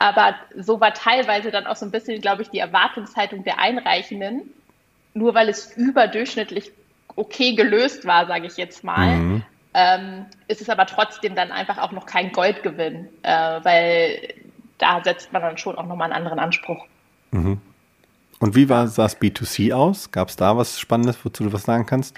Aber 0.00 0.34
so 0.56 0.80
war 0.80 0.92
teilweise 0.92 1.52
dann 1.52 1.66
auch 1.66 1.76
so 1.76 1.86
ein 1.86 1.92
bisschen, 1.92 2.20
glaube 2.20 2.42
ich, 2.42 2.48
die 2.48 2.58
Erwartungshaltung 2.58 3.44
der 3.44 3.60
Einreichenden. 3.60 4.52
Nur 5.14 5.34
weil 5.34 5.48
es 5.48 5.76
überdurchschnittlich 5.76 6.72
okay 7.14 7.54
gelöst 7.54 8.04
war, 8.04 8.26
sage 8.26 8.46
ich 8.46 8.56
jetzt 8.56 8.82
mal, 8.82 9.16
mhm. 9.16 9.42
ähm, 9.74 10.26
ist 10.48 10.60
es 10.60 10.68
aber 10.68 10.86
trotzdem 10.86 11.36
dann 11.36 11.52
einfach 11.52 11.78
auch 11.78 11.92
noch 11.92 12.06
kein 12.06 12.32
Goldgewinn, 12.32 13.08
äh, 13.22 13.60
weil 13.62 14.34
da 14.78 15.02
setzt 15.02 15.32
man 15.32 15.42
dann 15.42 15.58
schon 15.58 15.76
auch 15.76 15.86
nochmal 15.86 16.06
einen 16.06 16.24
anderen 16.24 16.38
Anspruch. 16.40 16.86
Mhm. 17.30 17.60
Und 18.40 18.54
wie 18.54 18.68
war, 18.68 18.86
sah 18.88 19.06
es 19.06 19.18
B2C 19.18 19.72
aus? 19.72 20.10
Gab 20.10 20.28
es 20.28 20.36
da 20.36 20.56
was 20.56 20.78
Spannendes, 20.78 21.18
wozu 21.24 21.44
du 21.44 21.52
was 21.52 21.64
sagen 21.64 21.86
kannst? 21.86 22.16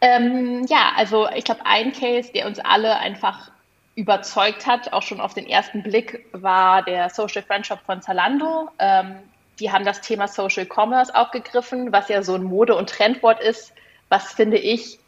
Ähm, 0.00 0.66
ja, 0.68 0.92
also 0.96 1.28
ich 1.30 1.44
glaube, 1.44 1.64
ein 1.64 1.92
Case, 1.92 2.32
der 2.32 2.46
uns 2.46 2.58
alle 2.58 2.98
einfach 2.98 3.50
überzeugt 3.94 4.66
hat, 4.66 4.92
auch 4.92 5.02
schon 5.02 5.20
auf 5.20 5.34
den 5.34 5.46
ersten 5.46 5.82
Blick, 5.82 6.26
war 6.32 6.82
der 6.82 7.10
Social 7.10 7.42
Friendship 7.42 7.78
von 7.86 8.02
Zalando. 8.02 8.68
Ähm, 8.78 9.16
die 9.60 9.70
haben 9.70 9.84
das 9.84 10.00
Thema 10.00 10.28
Social 10.28 10.66
Commerce 10.66 11.14
aufgegriffen, 11.14 11.92
was 11.92 12.08
ja 12.08 12.22
so 12.22 12.34
ein 12.34 12.42
Mode- 12.42 12.74
und 12.74 12.88
Trendwort 12.88 13.40
ist, 13.40 13.72
was 14.08 14.32
finde 14.32 14.58
ich 14.58 14.98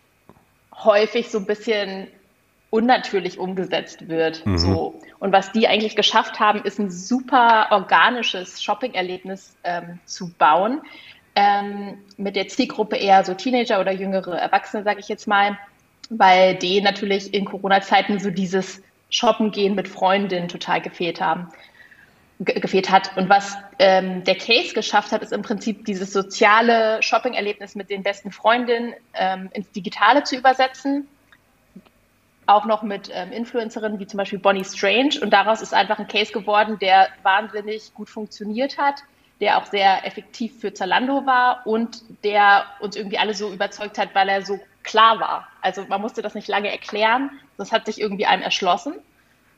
häufig 0.72 1.30
so 1.30 1.38
ein 1.38 1.46
bisschen 1.46 2.08
unnatürlich 2.74 3.38
umgesetzt 3.38 4.08
wird. 4.08 4.44
Mhm. 4.44 4.58
So. 4.58 5.00
Und 5.20 5.32
was 5.32 5.52
die 5.52 5.68
eigentlich 5.68 5.94
geschafft 5.94 6.40
haben, 6.40 6.62
ist 6.62 6.80
ein 6.80 6.90
super 6.90 7.68
organisches 7.70 8.60
Shopping-Erlebnis 8.60 9.56
ähm, 9.62 10.00
zu 10.06 10.32
bauen. 10.32 10.82
Ähm, 11.36 11.98
mit 12.16 12.34
der 12.34 12.48
Zielgruppe 12.48 12.96
eher 12.96 13.24
so 13.24 13.34
Teenager 13.34 13.80
oder 13.80 13.92
jüngere 13.92 14.36
Erwachsene, 14.36 14.82
sage 14.82 14.98
ich 14.98 15.08
jetzt 15.08 15.28
mal, 15.28 15.56
weil 16.10 16.56
die 16.56 16.80
natürlich 16.80 17.32
in 17.32 17.44
Corona-Zeiten 17.44 18.18
so 18.18 18.30
dieses 18.30 18.82
Shoppen 19.08 19.52
gehen 19.52 19.76
mit 19.76 19.86
Freundinnen 19.86 20.48
total 20.48 20.80
gefehlt 20.80 21.20
haben 21.20 21.52
gefehlt 22.40 22.90
hat. 22.90 23.16
Und 23.16 23.28
was 23.28 23.56
ähm, 23.78 24.24
der 24.24 24.34
Case 24.34 24.74
geschafft 24.74 25.12
hat, 25.12 25.22
ist 25.22 25.32
im 25.32 25.42
Prinzip 25.42 25.84
dieses 25.84 26.12
soziale 26.12 27.00
Shopping-Erlebnis 27.00 27.76
mit 27.76 27.90
den 27.90 28.02
besten 28.02 28.32
Freundinnen 28.32 28.94
ähm, 29.14 29.50
ins 29.52 29.70
Digitale 29.70 30.24
zu 30.24 30.36
übersetzen 30.36 31.06
auch 32.46 32.64
noch 32.64 32.82
mit 32.82 33.10
ähm, 33.12 33.32
Influencerinnen 33.32 33.98
wie 33.98 34.06
zum 34.06 34.18
Beispiel 34.18 34.38
Bonnie 34.38 34.64
Strange. 34.64 35.20
Und 35.20 35.30
daraus 35.30 35.62
ist 35.62 35.74
einfach 35.74 35.98
ein 35.98 36.08
Case 36.08 36.32
geworden, 36.32 36.78
der 36.78 37.08
wahnsinnig 37.22 37.94
gut 37.94 38.08
funktioniert 38.10 38.78
hat, 38.78 39.02
der 39.40 39.58
auch 39.58 39.66
sehr 39.66 40.06
effektiv 40.06 40.60
für 40.60 40.72
Zalando 40.72 41.26
war 41.26 41.66
und 41.66 42.02
der 42.22 42.66
uns 42.80 42.96
irgendwie 42.96 43.18
alle 43.18 43.34
so 43.34 43.52
überzeugt 43.52 43.98
hat, 43.98 44.14
weil 44.14 44.28
er 44.28 44.42
so 44.42 44.60
klar 44.82 45.18
war. 45.20 45.48
Also 45.62 45.84
man 45.88 46.00
musste 46.00 46.22
das 46.22 46.34
nicht 46.34 46.48
lange 46.48 46.70
erklären, 46.70 47.30
das 47.56 47.72
hat 47.72 47.86
sich 47.86 48.00
irgendwie 48.00 48.26
einem 48.26 48.42
erschlossen. 48.42 48.94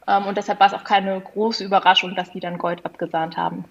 Ähm, 0.07 0.27
und 0.27 0.37
deshalb 0.37 0.61
war 0.61 0.69
es 0.69 0.75
auch 0.75 0.85
keine 0.85 1.21
große 1.21 1.65
Überraschung, 1.65 2.15
dass 2.15 2.31
die 2.31 2.41
dann 2.41 2.59
Gold 2.59 2.85
abgesahnt 2.85 3.37
haben. 3.37 3.65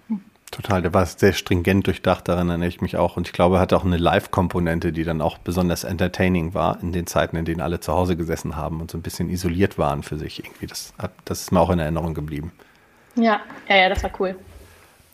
Total, 0.56 0.80
der 0.80 0.94
war 0.94 1.04
sehr 1.04 1.34
stringent 1.34 1.86
durchdacht, 1.86 2.28
daran 2.28 2.48
erinnere 2.48 2.70
ich 2.70 2.80
mich 2.80 2.96
auch. 2.96 3.18
Und 3.18 3.26
ich 3.26 3.34
glaube, 3.34 3.56
er 3.56 3.60
hatte 3.60 3.76
auch 3.76 3.84
eine 3.84 3.98
Live-Komponente, 3.98 4.90
die 4.90 5.04
dann 5.04 5.20
auch 5.20 5.36
besonders 5.36 5.84
entertaining 5.84 6.54
war 6.54 6.80
in 6.80 6.92
den 6.92 7.06
Zeiten, 7.06 7.36
in 7.36 7.44
denen 7.44 7.60
alle 7.60 7.78
zu 7.80 7.92
Hause 7.92 8.16
gesessen 8.16 8.56
haben 8.56 8.80
und 8.80 8.90
so 8.90 8.96
ein 8.96 9.02
bisschen 9.02 9.28
isoliert 9.28 9.76
waren 9.76 10.02
für 10.02 10.16
sich 10.16 10.42
irgendwie. 10.42 10.66
Das, 10.66 10.94
hat, 10.96 11.10
das 11.26 11.42
ist 11.42 11.52
mir 11.52 11.60
auch 11.60 11.68
in 11.68 11.78
Erinnerung 11.78 12.14
geblieben. 12.14 12.52
Ja, 13.16 13.40
ja, 13.68 13.76
ja, 13.76 13.88
das 13.90 14.02
war 14.02 14.10
cool. 14.18 14.34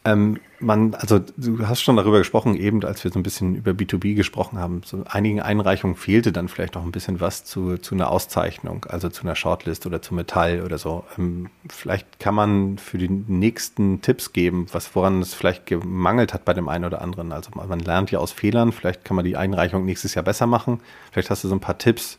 Ähm, 0.05 0.41
man, 0.59 0.95
also 0.95 1.21
du 1.37 1.67
hast 1.69 1.81
schon 1.81 1.97
darüber 1.97 2.19
gesprochen, 2.19 2.57
eben 2.57 2.85
als 2.85 3.05
wir 3.05 3.13
so 3.13 3.21
ein 3.21 3.23
bisschen 3.23 3.55
über 3.55 3.71
B2B 3.71 4.15
gesprochen 4.15 4.59
haben. 4.59 4.83
So 4.85 5.05
einigen 5.09 5.41
Einreichungen 5.41 5.95
fehlte 5.95 6.33
dann 6.33 6.49
vielleicht 6.49 6.75
noch 6.75 6.85
ein 6.85 6.91
bisschen 6.91 7.21
was 7.21 7.45
zu, 7.45 7.77
zu 7.79 7.95
einer 7.95 8.11
Auszeichnung, 8.11 8.85
also 8.89 9.09
zu 9.09 9.23
einer 9.23 9.37
Shortlist 9.37 9.87
oder 9.87 10.03
zu 10.03 10.15
Metall 10.15 10.63
oder 10.63 10.79
so. 10.79 11.05
Ähm, 11.19 11.51
vielleicht 11.69 12.19
kann 12.19 12.35
man 12.35 12.79
für 12.79 12.99
die 12.99 13.09
nächsten 13.09 14.03
Tipps 14.03 14.33
geben, 14.33 14.67
was 14.73 14.95
woran 14.97 15.21
es 15.21 15.35
vielleicht 15.35 15.67
gemangelt 15.67 16.35
hat 16.35 16.45
bei 16.45 16.55
dem 16.55 16.69
einen 16.69 16.85
oder 16.85 17.01
anderen. 17.01 17.31
Also 17.31 17.51
man 17.55 17.79
lernt 17.79 18.11
ja 18.11 18.19
aus 18.19 18.33
Fehlern, 18.33 18.73
vielleicht 18.73 19.05
kann 19.05 19.15
man 19.15 19.25
die 19.25 19.37
Einreichung 19.37 19.85
nächstes 19.85 20.15
Jahr 20.15 20.25
besser 20.25 20.47
machen. 20.47 20.81
Vielleicht 21.13 21.31
hast 21.31 21.45
du 21.45 21.49
so 21.49 21.55
ein 21.55 21.61
paar 21.61 21.79
Tipps, 21.79 22.19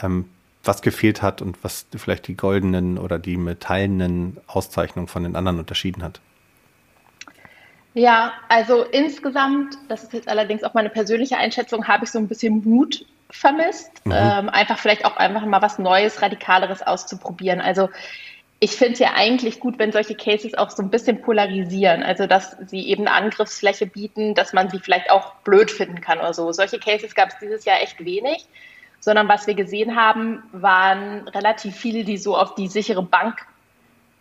ähm, 0.00 0.26
was 0.62 0.82
gefehlt 0.82 1.22
hat 1.22 1.42
und 1.42 1.64
was 1.64 1.86
vielleicht 1.96 2.28
die 2.28 2.36
goldenen 2.36 2.98
oder 2.98 3.18
die 3.18 3.36
metallenen 3.36 4.36
Auszeichnungen 4.46 5.08
von 5.08 5.24
den 5.24 5.34
anderen 5.34 5.58
unterschieden 5.58 6.04
hat. 6.04 6.20
Ja, 7.94 8.32
also 8.48 8.84
insgesamt, 8.84 9.76
das 9.88 10.04
ist 10.04 10.12
jetzt 10.12 10.28
allerdings 10.28 10.62
auch 10.62 10.74
meine 10.74 10.90
persönliche 10.90 11.36
Einschätzung, 11.36 11.88
habe 11.88 12.04
ich 12.04 12.10
so 12.10 12.18
ein 12.18 12.28
bisschen 12.28 12.62
Mut 12.64 13.04
vermisst. 13.30 14.04
Mhm. 14.04 14.12
Ähm, 14.14 14.48
einfach 14.48 14.78
vielleicht 14.78 15.04
auch 15.04 15.16
einfach 15.16 15.44
mal 15.44 15.62
was 15.62 15.78
Neues, 15.78 16.22
Radikaleres 16.22 16.82
auszuprobieren. 16.82 17.60
Also 17.60 17.88
ich 18.60 18.72
finde 18.72 18.92
es 18.92 18.98
ja 18.98 19.12
eigentlich 19.14 19.58
gut, 19.58 19.78
wenn 19.78 19.90
solche 19.90 20.14
Cases 20.14 20.54
auch 20.54 20.70
so 20.70 20.82
ein 20.82 20.90
bisschen 20.90 21.22
polarisieren. 21.22 22.02
Also 22.02 22.26
dass 22.26 22.56
sie 22.66 22.88
eben 22.88 23.06
eine 23.06 23.16
Angriffsfläche 23.16 23.86
bieten, 23.86 24.34
dass 24.34 24.52
man 24.52 24.68
sie 24.68 24.78
vielleicht 24.78 25.10
auch 25.10 25.34
blöd 25.36 25.70
finden 25.70 26.00
kann 26.00 26.18
oder 26.18 26.34
so. 26.34 26.52
Solche 26.52 26.78
Cases 26.78 27.14
gab 27.14 27.30
es 27.30 27.38
dieses 27.38 27.64
Jahr 27.64 27.80
echt 27.80 28.04
wenig. 28.04 28.46
Sondern 29.02 29.28
was 29.28 29.46
wir 29.46 29.54
gesehen 29.54 29.96
haben, 29.96 30.42
waren 30.52 31.26
relativ 31.28 31.74
viele, 31.74 32.04
die 32.04 32.18
so 32.18 32.36
auf 32.36 32.54
die 32.54 32.68
sichere 32.68 33.02
Bank 33.02 33.46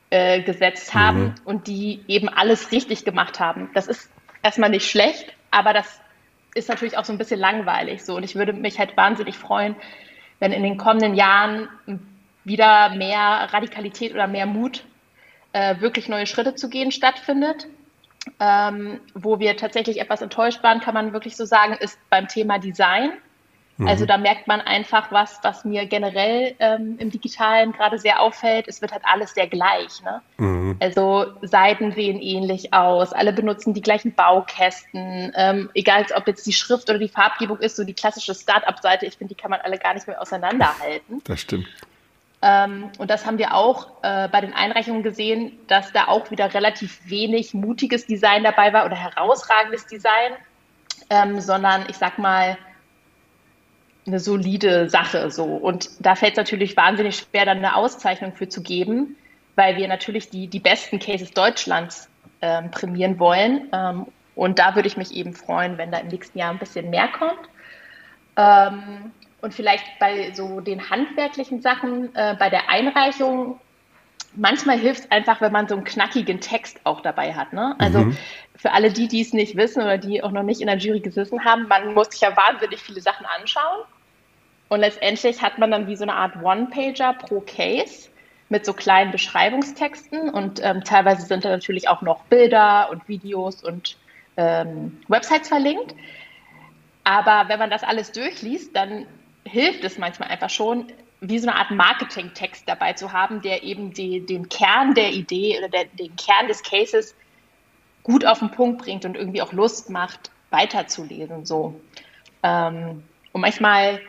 äh, 0.10 0.42
gesetzt 0.42 0.94
haben 0.94 1.22
mhm. 1.24 1.36
und 1.46 1.68
die 1.68 2.02
eben 2.08 2.30
alles 2.30 2.72
richtig 2.72 3.06
gemacht 3.06 3.40
haben. 3.40 3.70
Das 3.74 3.88
ist 3.88 4.10
erstmal 4.42 4.70
nicht 4.70 4.90
schlecht, 4.90 5.34
aber 5.52 5.74
das 5.74 6.00
ist 6.56 6.70
natürlich 6.70 6.98
auch 6.98 7.06
so 7.06 7.14
ein 7.14 7.18
bisschen 7.18 7.40
langweilig 7.40 8.04
so. 8.04 8.16
Und 8.16 8.24
ich 8.24 8.36
würde 8.36 8.54
mich 8.54 8.80
halt 8.80 8.98
wahnsinnig 8.98 9.38
freuen, 9.38 9.76
wenn 10.40 10.52
in 10.52 10.64
den 10.64 10.78
kommenden 10.78 11.16
Jahren 11.16 11.68
wieder 12.44 12.90
mehr 12.96 13.50
Radikalität 13.52 14.14
oder 14.14 14.28
mehr 14.28 14.46
Mut, 14.46 14.84
äh, 15.54 15.80
wirklich 15.80 16.10
neue 16.10 16.26
Schritte 16.26 16.56
zu 16.56 16.70
gehen, 16.70 16.92
stattfindet. 16.92 17.68
Ähm, 18.40 19.00
wo 19.14 19.40
wir 19.40 19.56
tatsächlich 19.58 20.00
etwas 20.00 20.22
enttäuscht 20.22 20.62
waren, 20.62 20.82
kann 20.82 20.94
man 20.94 21.14
wirklich 21.14 21.36
so 21.38 21.46
sagen, 21.46 21.78
ist 21.80 21.98
beim 22.10 22.28
Thema 22.28 22.60
Design. 22.60 23.14
Also 23.88 24.04
mhm. 24.04 24.08
da 24.08 24.18
merkt 24.18 24.48
man 24.48 24.60
einfach 24.60 25.12
was, 25.12 25.40
was 25.42 25.64
mir 25.64 25.86
generell 25.86 26.54
ähm, 26.60 26.98
im 27.00 27.12
Digitalen 27.12 27.72
gerade 27.72 27.98
sehr 27.98 28.22
auffällt. 28.22 28.68
Es 28.68 28.82
wird 28.82 28.92
halt 28.92 29.04
alles 29.06 29.34
sehr 29.34 29.48
gleich. 29.48 30.02
Ne? 30.04 30.22
Mhm. 30.38 30.78
Also 30.82 31.28
Seiten 31.42 31.94
sehen 31.94 32.20
ähnlich 32.20 32.74
aus, 32.74 33.14
alle 33.14 33.32
benutzen 33.32 33.74
die 33.74 33.82
gleichen 33.82 34.14
Baukästen, 34.14 35.32
ähm, 35.36 35.70
egal 35.74 36.06
ob 36.16 36.28
jetzt 36.28 36.46
die 36.46 36.54
Schrift 36.54 36.90
oder 36.90 37.00
die 37.00 37.08
Farbgebung 37.08 37.60
ist, 37.60 37.78
so 37.78 37.86
die 37.86 37.94
klassische 37.94 38.36
Start-up-Seite, 38.36 39.06
ich 39.06 39.16
finde, 39.16 39.34
die 39.34 39.42
kann 39.42 39.52
man 39.52 39.62
alle 39.62 39.78
gar 39.78 39.94
nicht 39.94 40.08
mehr 40.08 40.22
auseinanderhalten. 40.22 41.22
Das 41.30 41.42
stimmt. 41.42 41.68
Ähm, 42.42 42.90
und 42.98 43.10
das 43.12 43.26
haben 43.26 43.38
wir 43.38 43.54
auch 43.54 43.88
äh, 44.02 44.28
bei 44.30 44.42
den 44.42 44.54
Einreichungen 44.54 45.04
gesehen, 45.04 45.60
dass 45.68 45.92
da 45.92 46.08
auch 46.08 46.32
wieder 46.32 46.54
relativ 46.54 47.00
wenig 47.06 47.54
mutiges 47.54 48.08
Design 48.08 48.44
dabei 48.44 48.74
war 48.74 48.86
oder 48.86 48.96
herausragendes 48.96 49.86
Design, 49.86 50.34
ähm, 51.10 51.40
sondern 51.42 51.86
ich 51.90 51.98
sag 51.98 52.18
mal, 52.18 52.58
eine 54.10 54.20
solide 54.20 54.90
Sache 54.90 55.32
so. 55.32 55.46
Und 55.46 55.90
da 56.00 56.16
fällt 56.16 56.34
es 56.34 56.38
natürlich 56.38 56.76
wahnsinnig 56.76 57.18
schwer, 57.18 57.46
dann 57.46 57.60
eine 57.60 57.76
Auszeichnung 57.76 58.34
für 58.34 58.50
zu 58.50 58.62
geben, 58.62 59.16
weil 59.56 59.78
wir 59.78 59.88
natürlich 59.88 60.30
die, 60.30 60.48
die 60.48 60.60
besten 60.60 61.00
Cases 61.00 61.32
Deutschlands 61.32 62.10
ähm, 62.42 62.72
prämieren 62.72 63.20
wollen. 63.20 63.70
Ähm, 63.72 64.06
und 64.36 64.60
da 64.60 64.76
würde 64.76 64.88
ich 64.88 64.98
mich 64.98 65.14
eben 65.14 65.34
freuen, 65.34 65.78
wenn 65.78 65.92
da 65.92 66.00
im 66.00 66.08
nächsten 66.08 66.38
Jahr 66.38 66.52
ein 66.52 66.60
bisschen 66.60 66.90
mehr 66.90 67.10
kommt. 67.10 67.50
Ähm, 68.38 69.12
und 69.42 69.54
vielleicht 69.54 69.86
bei 70.00 70.32
so 70.34 70.60
den 70.60 70.90
handwerklichen 70.90 71.62
Sachen, 71.62 72.14
äh, 72.16 72.36
bei 72.38 72.50
der 72.50 72.70
Einreichung, 72.70 73.60
manchmal 74.36 74.78
hilft 74.78 75.06
es 75.06 75.12
einfach, 75.12 75.42
wenn 75.42 75.52
man 75.52 75.68
so 75.68 75.76
einen 75.76 75.84
knackigen 75.84 76.40
Text 76.40 76.80
auch 76.84 77.02
dabei 77.02 77.34
hat. 77.34 77.54
Ne? 77.54 77.76
Also 77.80 78.00
mhm. 78.00 78.18
für 78.56 78.72
alle 78.72 78.92
die, 78.92 79.08
die 79.08 79.22
es 79.22 79.34
nicht 79.34 79.56
wissen 79.56 79.82
oder 79.82 79.98
die 79.98 80.24
auch 80.24 80.32
noch 80.32 80.44
nicht 80.44 80.62
in 80.62 80.68
der 80.68 80.78
Jury 80.78 81.00
gesessen 81.00 81.44
haben, 81.46 81.68
man 81.68 81.94
muss 81.94 82.10
sich 82.12 82.22
ja 82.22 82.36
wahnsinnig 82.36 82.82
viele 82.82 83.02
Sachen 83.02 83.26
anschauen. 83.26 83.86
Und 84.70 84.82
letztendlich 84.82 85.42
hat 85.42 85.58
man 85.58 85.72
dann 85.72 85.88
wie 85.88 85.96
so 85.96 86.04
eine 86.04 86.14
Art 86.14 86.42
One-Pager 86.42 87.14
pro 87.14 87.42
Case 87.42 88.10
mit 88.50 88.66
so 88.66 88.74
kleinen 88.74 89.12
Beschreibungstexten 89.12 90.30
und 90.30 90.60
ähm, 90.64 90.84
teilweise 90.84 91.26
sind 91.26 91.46
da 91.46 91.50
natürlich 91.50 91.88
auch 91.88 92.02
noch 92.02 92.24
Bilder 92.26 92.90
und 92.90 93.08
Videos 93.08 93.64
und 93.64 93.98
ähm, 94.38 95.00
Websites 95.08 95.48
verlinkt. 95.48 95.94
Aber 97.04 97.48
wenn 97.48 97.60
man 97.60 97.70
das 97.70 97.84
alles 97.84 98.12
durchliest, 98.12 98.76
dann 98.76 99.06
hilft 99.46 99.84
es 99.84 99.98
manchmal 99.98 100.30
einfach 100.30 100.50
schon, 100.50 100.92
wie 101.22 101.38
so 101.40 101.50
eine 101.50 101.60
Art 101.60 101.72
Marketing-Text 101.72 102.64
dabei 102.68 102.94
zu 102.94 103.12
haben, 103.12 103.42
der 103.42 103.64
eben 103.64 103.94
die, 103.94 104.26
den 104.26 104.50
Kern 104.50 104.94
der 104.94 105.12
Idee 105.12 105.58
oder 105.58 105.70
der, 105.70 105.86
den 105.86 106.16
Kern 106.16 106.48
des 106.48 106.64
Cases 106.64 107.16
gut 108.04 108.26
auf 108.26 108.40
den 108.40 108.52
Punkt 108.52 108.84
bringt 108.84 109.06
und 109.06 109.16
irgendwie 109.16 109.42
auch 109.42 109.52
Lust 109.52 109.90
macht, 109.90 110.32
weiterzulesen. 110.50 111.46
So. 111.46 111.80
Ähm, 112.42 113.04
und 113.34 113.42
manchmal 113.42 114.00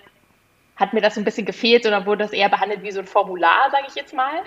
hat 0.80 0.94
mir 0.94 1.02
das 1.02 1.14
so 1.14 1.20
ein 1.20 1.24
bisschen 1.24 1.44
gefehlt, 1.44 1.82
sondern 1.82 2.06
wurde 2.06 2.24
das 2.24 2.32
eher 2.32 2.48
behandelt 2.48 2.82
wie 2.82 2.90
so 2.90 3.00
ein 3.00 3.06
Formular, 3.06 3.70
sage 3.70 3.84
ich 3.88 3.94
jetzt 3.94 4.14
mal, 4.14 4.42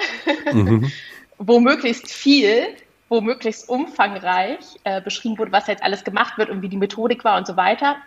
mhm. 0.52 0.92
wo 1.38 1.60
möglichst 1.60 2.12
viel, 2.12 2.76
wo 3.08 3.22
möglichst 3.22 3.70
umfangreich 3.70 4.80
äh, 4.84 5.00
beschrieben 5.00 5.38
wurde, 5.38 5.52
was 5.52 5.68
jetzt 5.68 5.84
alles 5.84 6.04
gemacht 6.04 6.38
wird 6.40 6.50
und 6.50 6.64
wie 6.64 6.70
die 6.70 6.78
Methodik 6.78 7.24
war 7.24 7.38
und 7.38 7.46
so 7.46 7.56
weiter. 7.56 7.98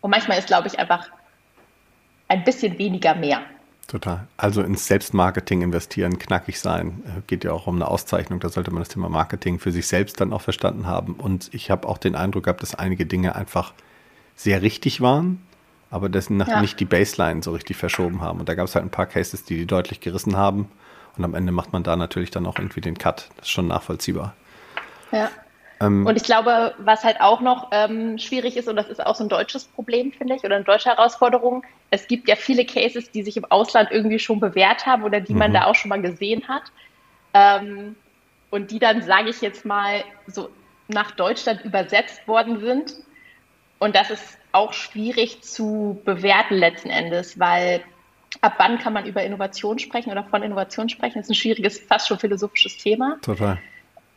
Und 0.00 0.12
manchmal 0.12 0.38
ist, 0.38 0.46
glaube 0.46 0.68
ich, 0.68 0.78
einfach 0.78 1.10
ein 2.28 2.44
bisschen 2.44 2.78
weniger 2.78 3.16
mehr. 3.16 3.40
Total. 3.88 4.28
Also 4.36 4.62
ins 4.62 4.86
Selbstmarketing 4.86 5.62
investieren, 5.62 6.18
knackig 6.18 6.60
sein, 6.60 7.02
äh, 7.06 7.22
geht 7.26 7.42
ja 7.42 7.52
auch 7.52 7.66
um 7.66 7.76
eine 7.76 7.88
Auszeichnung. 7.88 8.38
Da 8.38 8.50
sollte 8.50 8.70
man 8.70 8.82
das 8.82 8.90
Thema 8.90 9.08
Marketing 9.08 9.58
für 9.58 9.72
sich 9.72 9.88
selbst 9.88 10.20
dann 10.20 10.32
auch 10.32 10.42
verstanden 10.42 10.86
haben. 10.86 11.14
Und 11.14 11.52
ich 11.52 11.72
habe 11.72 11.88
auch 11.88 11.98
den 11.98 12.14
Eindruck 12.14 12.44
gehabt, 12.44 12.62
dass 12.62 12.76
einige 12.76 13.06
Dinge 13.06 13.34
einfach 13.34 13.72
sehr 14.36 14.62
richtig 14.62 15.00
waren 15.00 15.42
aber 15.90 16.08
das 16.08 16.28
ja. 16.28 16.60
nicht 16.60 16.78
die 16.80 16.84
Baseline 16.84 17.42
so 17.42 17.52
richtig 17.52 17.76
verschoben 17.76 18.20
haben. 18.20 18.40
Und 18.40 18.48
da 18.48 18.54
gab 18.54 18.66
es 18.66 18.74
halt 18.74 18.84
ein 18.84 18.90
paar 18.90 19.06
Cases, 19.06 19.44
die 19.44 19.56
die 19.56 19.66
deutlich 19.66 20.00
gerissen 20.00 20.36
haben. 20.36 20.70
Und 21.16 21.24
am 21.24 21.34
Ende 21.34 21.50
macht 21.52 21.72
man 21.72 21.82
da 21.82 21.96
natürlich 21.96 22.30
dann 22.30 22.46
auch 22.46 22.58
irgendwie 22.58 22.80
den 22.80 22.96
Cut. 22.96 23.28
Das 23.36 23.46
ist 23.46 23.50
schon 23.50 23.68
nachvollziehbar. 23.68 24.34
Ja. 25.10 25.30
Ähm, 25.80 26.06
und 26.06 26.16
ich 26.16 26.24
glaube, 26.24 26.74
was 26.78 27.04
halt 27.04 27.20
auch 27.20 27.40
noch 27.40 27.68
ähm, 27.72 28.18
schwierig 28.18 28.56
ist, 28.56 28.68
und 28.68 28.76
das 28.76 28.88
ist 28.88 29.04
auch 29.04 29.14
so 29.14 29.24
ein 29.24 29.28
deutsches 29.28 29.64
Problem, 29.64 30.12
finde 30.12 30.34
ich, 30.34 30.44
oder 30.44 30.56
eine 30.56 30.64
deutsche 30.64 30.90
Herausforderung, 30.90 31.64
es 31.90 32.06
gibt 32.06 32.28
ja 32.28 32.36
viele 32.36 32.64
Cases, 32.64 33.10
die 33.10 33.22
sich 33.22 33.36
im 33.36 33.44
Ausland 33.46 33.90
irgendwie 33.90 34.18
schon 34.18 34.40
bewährt 34.40 34.86
haben 34.86 35.04
oder 35.04 35.20
die 35.20 35.34
man 35.34 35.50
mhm. 35.50 35.54
da 35.54 35.64
auch 35.64 35.74
schon 35.74 35.88
mal 35.88 36.02
gesehen 36.02 36.46
hat. 36.48 36.64
Ähm, 37.34 37.96
und 38.50 38.70
die 38.70 38.78
dann, 38.78 39.02
sage 39.02 39.30
ich 39.30 39.40
jetzt 39.40 39.64
mal, 39.64 40.04
so 40.26 40.50
nach 40.88 41.10
Deutschland 41.12 41.64
übersetzt 41.64 42.26
worden 42.26 42.60
sind. 42.60 42.94
Und 43.78 43.94
das 43.94 44.10
ist 44.10 44.37
auch 44.58 44.72
schwierig 44.72 45.42
zu 45.42 46.00
bewerten 46.04 46.54
letzten 46.54 46.90
Endes, 46.90 47.38
weil 47.38 47.82
ab 48.40 48.54
wann 48.58 48.78
kann 48.78 48.92
man 48.92 49.06
über 49.06 49.22
Innovation 49.22 49.78
sprechen 49.78 50.10
oder 50.10 50.24
von 50.24 50.42
Innovation 50.42 50.88
sprechen? 50.88 51.14
Das 51.14 51.26
ist 51.26 51.30
ein 51.30 51.34
schwieriges, 51.34 51.78
fast 51.78 52.08
schon 52.08 52.18
philosophisches 52.18 52.76
Thema. 52.76 53.16
Total. 53.22 53.58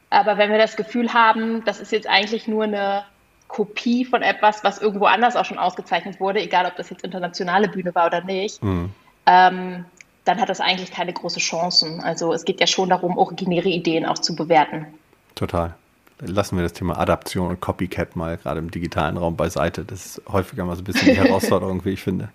Aber 0.09 0.37
wenn 0.37 0.51
wir 0.51 0.57
das 0.57 0.75
Gefühl 0.75 1.13
haben, 1.13 1.63
das 1.65 1.79
ist 1.79 1.91
jetzt 1.91 2.07
eigentlich 2.07 2.47
nur 2.47 2.65
eine 2.65 3.05
Kopie 3.47 4.03
von 4.03 4.21
etwas, 4.21 4.63
was 4.63 4.81
irgendwo 4.81 5.05
anders 5.05 5.35
auch 5.35 5.45
schon 5.45 5.59
ausgezeichnet 5.59 6.19
wurde, 6.19 6.41
egal 6.41 6.65
ob 6.65 6.75
das 6.75 6.89
jetzt 6.89 7.03
internationale 7.03 7.69
Bühne 7.69 7.93
war 7.95 8.07
oder 8.07 8.21
nicht, 8.21 8.61
mhm. 8.63 8.91
ähm, 9.25 9.85
dann 10.25 10.41
hat 10.41 10.49
das 10.49 10.59
eigentlich 10.59 10.91
keine 10.91 11.13
große 11.13 11.39
Chancen. 11.39 12.01
Also 12.01 12.33
es 12.33 12.45
geht 12.45 12.59
ja 12.59 12.67
schon 12.67 12.89
darum, 12.89 13.17
originäre 13.17 13.69
Ideen 13.69 14.05
auch 14.05 14.19
zu 14.19 14.35
bewerten. 14.35 14.87
Total 15.35 15.75
lassen 16.21 16.55
wir 16.55 16.63
das 16.63 16.73
Thema 16.73 16.97
Adaption 16.97 17.49
und 17.49 17.59
Copycat 17.59 18.15
mal 18.15 18.37
gerade 18.37 18.59
im 18.59 18.71
digitalen 18.71 19.17
Raum 19.17 19.35
beiseite. 19.35 19.83
Das 19.83 20.05
ist 20.05 20.21
häufiger 20.27 20.65
mal 20.65 20.75
so 20.75 20.81
ein 20.81 20.85
bisschen 20.85 21.09
die 21.09 21.15
Herausforderung, 21.17 21.83
wie 21.85 21.91
ich 21.91 22.01
finde. 22.01 22.29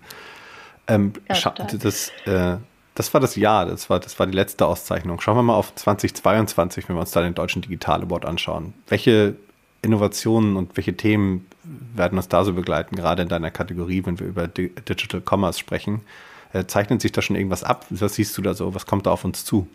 Ähm, 0.87 1.13
ja, 1.29 1.53
das, 1.81 2.11
äh, 2.25 2.57
das 2.95 3.13
war 3.13 3.21
das 3.21 3.35
Jahr, 3.35 3.65
das 3.65 3.89
war, 3.89 3.99
das 3.99 4.17
war 4.19 4.25
die 4.25 4.33
letzte 4.33 4.65
Auszeichnung. 4.65 5.19
Schauen 5.21 5.37
wir 5.37 5.43
mal 5.43 5.55
auf 5.55 5.73
2022, 5.75 6.87
wenn 6.87 6.95
wir 6.95 7.01
uns 7.01 7.11
da 7.11 7.21
den 7.21 7.35
deutschen 7.35 7.61
Digital 7.61 8.03
Award 8.03 8.25
anschauen. 8.25 8.73
Welche 8.87 9.35
Innovationen 9.81 10.55
und 10.55 10.75
welche 10.77 10.95
Themen 10.95 11.45
werden 11.95 12.17
uns 12.17 12.27
da 12.27 12.43
so 12.43 12.53
begleiten, 12.53 12.95
gerade 12.95 13.21
in 13.23 13.29
deiner 13.29 13.51
Kategorie, 13.51 14.05
wenn 14.05 14.19
wir 14.19 14.27
über 14.27 14.47
Digital 14.47 15.21
Commerce 15.21 15.59
sprechen? 15.59 16.01
Äh, 16.53 16.65
zeichnet 16.65 17.01
sich 17.01 17.11
da 17.11 17.21
schon 17.21 17.35
irgendwas 17.35 17.63
ab? 17.63 17.85
Was 17.89 18.15
siehst 18.15 18.37
du 18.37 18.41
da 18.41 18.53
so? 18.53 18.73
Was 18.73 18.85
kommt 18.85 19.05
da 19.05 19.11
auf 19.11 19.25
uns 19.25 19.43
zu? 19.43 19.67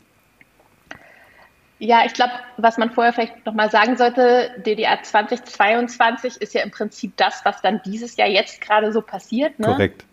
Ja, 1.85 2.05
ich 2.07 2.13
glaube, 2.13 2.31
was 2.59 2.79
man 2.79 2.93
vorher 2.93 3.13
vielleicht 3.13 3.45
nochmal 3.45 3.69
sagen 3.69 3.97
sollte, 3.97 4.53
DDR 4.65 5.03
2022 5.03 6.41
ist 6.41 6.55
ja 6.55 6.63
im 6.63 6.71
Prinzip 6.71 7.17
das, 7.17 7.45
was 7.45 7.61
dann 7.61 7.81
dieses 7.85 8.17
Jahr 8.17 8.29
jetzt 8.29 8.61
gerade 8.61 8.93
so 8.93 9.03
passiert. 9.03 9.59
Ne? 9.59 9.67
Korrekt. 9.67 10.05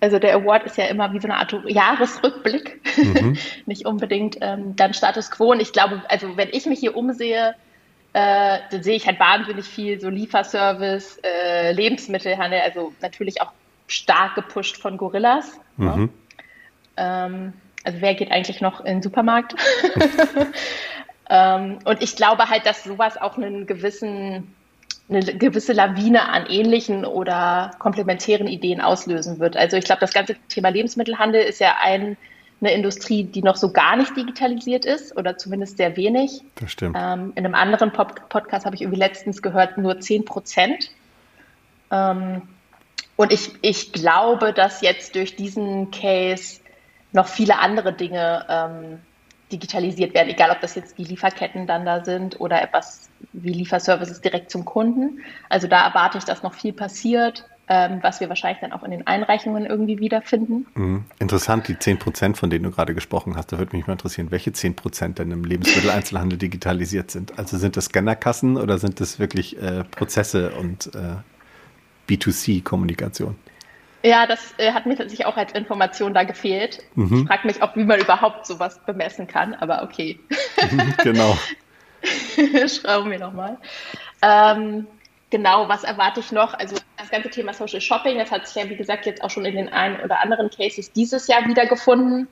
Also 0.00 0.18
der 0.18 0.34
Award 0.34 0.64
ist 0.64 0.76
ja 0.76 0.84
immer 0.84 1.10
wie 1.14 1.18
so 1.18 1.28
eine 1.28 1.38
Art 1.38 1.56
Jahresrückblick, 1.66 2.82
mhm. 2.98 3.38
nicht 3.66 3.86
unbedingt 3.86 4.36
ähm, 4.42 4.76
dann 4.76 4.92
Status 4.92 5.30
quo. 5.30 5.52
Und 5.52 5.60
ich 5.60 5.72
glaube, 5.72 6.02
also 6.10 6.36
wenn 6.36 6.50
ich 6.52 6.66
mich 6.66 6.80
hier 6.80 6.94
umsehe, 6.94 7.54
äh, 8.12 8.58
da 8.70 8.82
sehe 8.82 8.96
ich 8.96 9.06
halt 9.06 9.18
wahnsinnig 9.18 9.64
viel 9.64 9.98
so 9.98 10.10
Lieferservice, 10.10 11.20
äh, 11.24 11.72
Lebensmittelhandel, 11.72 12.60
also 12.60 12.92
natürlich 13.00 13.40
auch 13.40 13.52
stark 13.86 14.34
gepusht 14.34 14.76
von 14.76 14.98
Gorillas. 14.98 15.58
Mhm. 15.78 16.10
Ja. 16.98 17.26
Ähm, 17.26 17.54
also 17.84 18.00
wer 18.00 18.14
geht 18.14 18.30
eigentlich 18.30 18.60
noch 18.60 18.80
in 18.80 18.96
den 18.96 19.02
Supermarkt? 19.02 19.54
ähm, 21.30 21.78
und 21.84 22.02
ich 22.02 22.16
glaube 22.16 22.48
halt, 22.48 22.66
dass 22.66 22.84
sowas 22.84 23.16
auch 23.16 23.36
einen 23.36 23.66
gewissen 23.66 24.54
eine 25.08 25.22
gewisse 25.36 25.72
Lawine 25.72 26.28
an 26.28 26.46
ähnlichen 26.46 27.04
oder 27.04 27.72
komplementären 27.78 28.46
Ideen 28.46 28.80
auslösen 28.80 29.38
wird. 29.40 29.56
Also 29.56 29.76
ich 29.76 29.84
glaube, 29.84 30.00
das 30.00 30.12
ganze 30.12 30.36
Thema 30.48 30.68
Lebensmittelhandel 30.68 31.42
ist 31.42 31.60
ja 31.60 31.76
ein, 31.82 32.16
eine 32.60 32.72
Industrie, 32.72 33.24
die 33.24 33.42
noch 33.42 33.56
so 33.56 33.72
gar 33.72 33.96
nicht 33.96 34.16
digitalisiert 34.16 34.84
ist 34.84 35.16
oder 35.16 35.36
zumindest 35.36 35.76
sehr 35.76 35.96
wenig. 35.96 36.42
Das 36.54 36.72
stimmt. 36.72 36.96
Ähm, 36.98 37.32
in 37.34 37.44
einem 37.44 37.54
anderen 37.54 37.92
Pop 37.92 38.28
Podcast 38.28 38.64
habe 38.64 38.76
ich 38.76 38.82
irgendwie 38.82 39.00
letztens 39.00 39.42
gehört, 39.42 39.76
nur 39.76 40.00
10 40.00 40.24
Prozent. 40.24 40.90
Ähm, 41.90 42.42
und 43.16 43.32
ich, 43.32 43.50
ich 43.60 43.92
glaube, 43.92 44.52
dass 44.52 44.80
jetzt 44.80 45.14
durch 45.16 45.36
diesen 45.36 45.90
Case 45.90 46.61
noch 47.12 47.26
viele 47.26 47.58
andere 47.58 47.92
Dinge 47.92 48.46
ähm, 48.48 48.98
digitalisiert 49.52 50.14
werden, 50.14 50.30
egal 50.30 50.50
ob 50.50 50.60
das 50.60 50.74
jetzt 50.74 50.98
die 50.98 51.04
Lieferketten 51.04 51.66
dann 51.66 51.84
da 51.84 52.04
sind 52.04 52.40
oder 52.40 52.62
etwas 52.62 53.10
wie 53.32 53.52
Lieferservices 53.52 54.20
direkt 54.20 54.50
zum 54.50 54.64
Kunden. 54.64 55.20
Also 55.48 55.68
da 55.68 55.86
erwarte 55.86 56.18
ich, 56.18 56.24
dass 56.24 56.42
noch 56.42 56.54
viel 56.54 56.72
passiert, 56.72 57.44
ähm, 57.68 57.98
was 58.02 58.20
wir 58.20 58.28
wahrscheinlich 58.28 58.60
dann 58.60 58.72
auch 58.72 58.82
in 58.82 58.90
den 58.90 59.06
Einreichungen 59.06 59.66
irgendwie 59.66 59.98
wiederfinden. 59.98 60.66
Mhm. 60.74 61.04
Interessant, 61.18 61.68
die 61.68 61.78
10 61.78 61.98
Prozent, 61.98 62.36
von 62.36 62.50
denen 62.50 62.64
du 62.64 62.70
gerade 62.70 62.94
gesprochen 62.94 63.36
hast, 63.36 63.52
da 63.52 63.58
würde 63.58 63.76
mich 63.76 63.86
mal 63.86 63.92
interessieren, 63.92 64.30
welche 64.30 64.52
10 64.52 64.74
Prozent 64.74 65.18
denn 65.18 65.30
im 65.30 65.44
Lebensmitteleinzelhandel 65.44 66.38
digitalisiert 66.38 67.10
sind. 67.10 67.38
Also 67.38 67.58
sind 67.58 67.76
das 67.76 67.86
Scannerkassen 67.86 68.56
oder 68.56 68.78
sind 68.78 69.00
das 69.00 69.18
wirklich 69.18 69.60
äh, 69.60 69.84
Prozesse 69.84 70.52
und 70.52 70.94
äh, 70.94 71.16
B2C-Kommunikation? 72.08 73.36
Ja, 74.02 74.26
das 74.26 74.54
äh, 74.58 74.72
hat 74.72 74.86
mir 74.86 74.96
tatsächlich 74.96 75.26
auch 75.26 75.36
als 75.36 75.52
Information 75.52 76.12
da 76.12 76.24
gefehlt. 76.24 76.82
Mhm. 76.94 77.22
Ich 77.22 77.26
frage 77.28 77.46
mich 77.46 77.62
auch, 77.62 77.76
wie 77.76 77.84
man 77.84 78.00
überhaupt 78.00 78.46
sowas 78.46 78.80
bemessen 78.84 79.26
kann, 79.26 79.54
aber 79.54 79.82
okay. 79.82 80.18
Mhm, 80.70 80.94
genau. 81.02 81.38
Schrauben 82.68 83.10
wir 83.10 83.20
nochmal. 83.20 83.58
Ähm, 84.22 84.86
genau, 85.30 85.68
was 85.68 85.84
erwarte 85.84 86.20
ich 86.20 86.32
noch? 86.32 86.54
Also 86.54 86.76
das 86.96 87.10
ganze 87.10 87.30
Thema 87.30 87.54
Social 87.54 87.80
Shopping, 87.80 88.18
das 88.18 88.32
hat 88.32 88.46
sich 88.46 88.60
ja, 88.60 88.68
wie 88.68 88.76
gesagt, 88.76 89.06
jetzt 89.06 89.22
auch 89.22 89.30
schon 89.30 89.44
in 89.44 89.54
den 89.54 89.68
einen 89.68 90.00
oder 90.00 90.20
anderen 90.20 90.50
Cases 90.50 90.92
dieses 90.92 91.28
Jahr 91.28 91.46
wiedergefunden. 91.46 92.26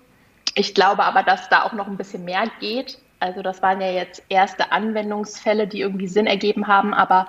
Ich 0.56 0.74
glaube 0.74 1.04
aber, 1.04 1.22
dass 1.22 1.48
da 1.48 1.62
auch 1.62 1.72
noch 1.72 1.86
ein 1.86 1.96
bisschen 1.96 2.24
mehr 2.24 2.44
geht. 2.58 2.98
Also 3.20 3.42
das 3.42 3.62
waren 3.62 3.80
ja 3.80 3.90
jetzt 3.90 4.22
erste 4.28 4.72
Anwendungsfälle, 4.72 5.68
die 5.68 5.80
irgendwie 5.80 6.08
Sinn 6.08 6.26
ergeben 6.26 6.66
haben, 6.66 6.94
aber 6.94 7.28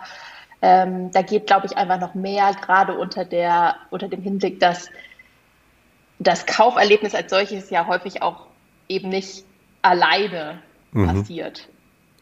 ähm, 0.62 1.12
da 1.12 1.22
geht, 1.22 1.48
glaube 1.48 1.66
ich, 1.66 1.78
einfach 1.78 2.00
noch 2.00 2.14
mehr, 2.14 2.54
gerade 2.62 2.98
unter, 2.98 3.26
der, 3.26 3.76
unter 3.90 4.08
dem 4.08 4.22
Hinblick, 4.22 4.60
dass 4.60 4.90
das 6.20 6.46
Kauferlebnis 6.46 7.16
als 7.16 7.32
solches 7.32 7.70
ja 7.72 7.88
häufig 7.88 8.22
auch 8.22 8.46
eben 8.88 9.10
nicht 9.10 9.44
alleine 9.82 10.60
mhm. 10.92 11.08
passiert. 11.08 11.68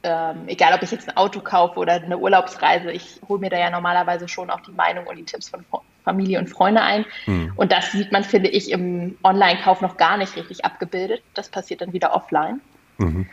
Ähm, 0.02 0.48
egal, 0.48 0.74
ob 0.74 0.82
ich 0.82 0.92
jetzt 0.92 1.10
ein 1.10 1.18
Auto 1.18 1.42
kaufe 1.42 1.78
oder 1.78 1.94
eine 1.94 2.18
Urlaubsreise, 2.18 2.92
ich 2.92 3.20
hole 3.28 3.42
mir 3.42 3.50
da 3.50 3.58
ja 3.58 3.70
normalerweise 3.70 4.30
schon 4.30 4.50
auch 4.50 4.62
die 4.62 4.72
Meinung 4.72 5.06
und 5.08 5.18
die 5.18 5.26
Tipps 5.26 5.50
von 5.50 5.66
Familie 6.06 6.40
und 6.40 6.48
Freunde 6.48 6.82
ein. 6.82 7.06
Mhm. 7.26 7.52
Und 7.58 7.74
das 7.74 7.92
sieht 7.92 8.14
man, 8.14 8.24
finde 8.24 8.50
ich, 8.50 8.72
im 8.72 9.18
Online-Kauf 9.24 9.82
noch 9.82 9.98
gar 9.98 10.16
nicht 10.16 10.38
richtig 10.38 10.64
abgebildet. 10.64 11.22
Das 11.34 11.50
passiert 11.50 11.82
dann 11.82 11.92
wieder 11.92 12.16
offline. 12.16 12.62
Mhm. 12.98 13.28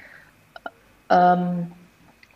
Ähm, 1.08 1.72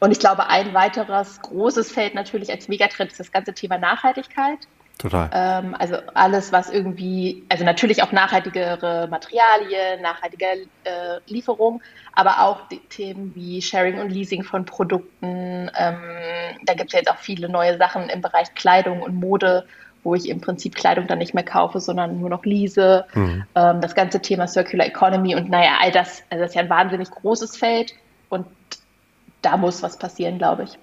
und 0.00 0.10
ich 0.10 0.18
glaube, 0.18 0.48
ein 0.48 0.74
weiteres 0.74 1.40
großes 1.42 1.92
Feld 1.92 2.14
natürlich 2.14 2.50
als 2.50 2.68
Megatrend 2.68 3.10
ist 3.10 3.20
das 3.20 3.30
ganze 3.30 3.52
Thema 3.52 3.78
Nachhaltigkeit. 3.78 4.58
Total. 5.00 5.30
Ähm, 5.32 5.74
also 5.78 5.96
alles, 6.12 6.52
was 6.52 6.68
irgendwie, 6.68 7.42
also 7.48 7.64
natürlich 7.64 8.02
auch 8.02 8.12
nachhaltigere 8.12 9.08
Materialien, 9.10 10.02
nachhaltige 10.02 10.44
äh, 10.84 11.20
Lieferung, 11.26 11.80
aber 12.12 12.42
auch 12.42 12.68
die 12.68 12.80
Themen 12.80 13.34
wie 13.34 13.62
Sharing 13.62 13.98
und 13.98 14.10
Leasing 14.10 14.42
von 14.42 14.66
Produkten. 14.66 15.70
Ähm, 15.74 16.00
da 16.64 16.74
gibt 16.74 16.88
es 16.88 16.92
ja 16.92 16.98
jetzt 16.98 17.10
auch 17.10 17.18
viele 17.18 17.48
neue 17.48 17.78
Sachen 17.78 18.10
im 18.10 18.20
Bereich 18.20 18.54
Kleidung 18.54 19.00
und 19.00 19.14
Mode, 19.14 19.64
wo 20.02 20.14
ich 20.14 20.28
im 20.28 20.42
Prinzip 20.42 20.74
Kleidung 20.74 21.06
dann 21.06 21.18
nicht 21.18 21.32
mehr 21.32 21.44
kaufe, 21.44 21.80
sondern 21.80 22.20
nur 22.20 22.28
noch 22.28 22.44
lease. 22.44 23.06
Mhm. 23.14 23.44
Ähm, 23.54 23.80
das 23.80 23.94
ganze 23.94 24.20
Thema 24.20 24.46
Circular 24.46 24.86
Economy 24.86 25.34
und 25.34 25.48
naja, 25.48 25.78
all 25.80 25.92
das, 25.92 26.22
also 26.28 26.42
das 26.42 26.50
ist 26.50 26.56
ja 26.56 26.62
ein 26.62 26.70
wahnsinnig 26.70 27.10
großes 27.10 27.56
Feld 27.56 27.94
und 28.28 28.46
da 29.42 29.56
muss 29.56 29.82
was 29.82 29.98
passieren, 29.98 30.38
glaube 30.38 30.64
ich. 30.64 30.78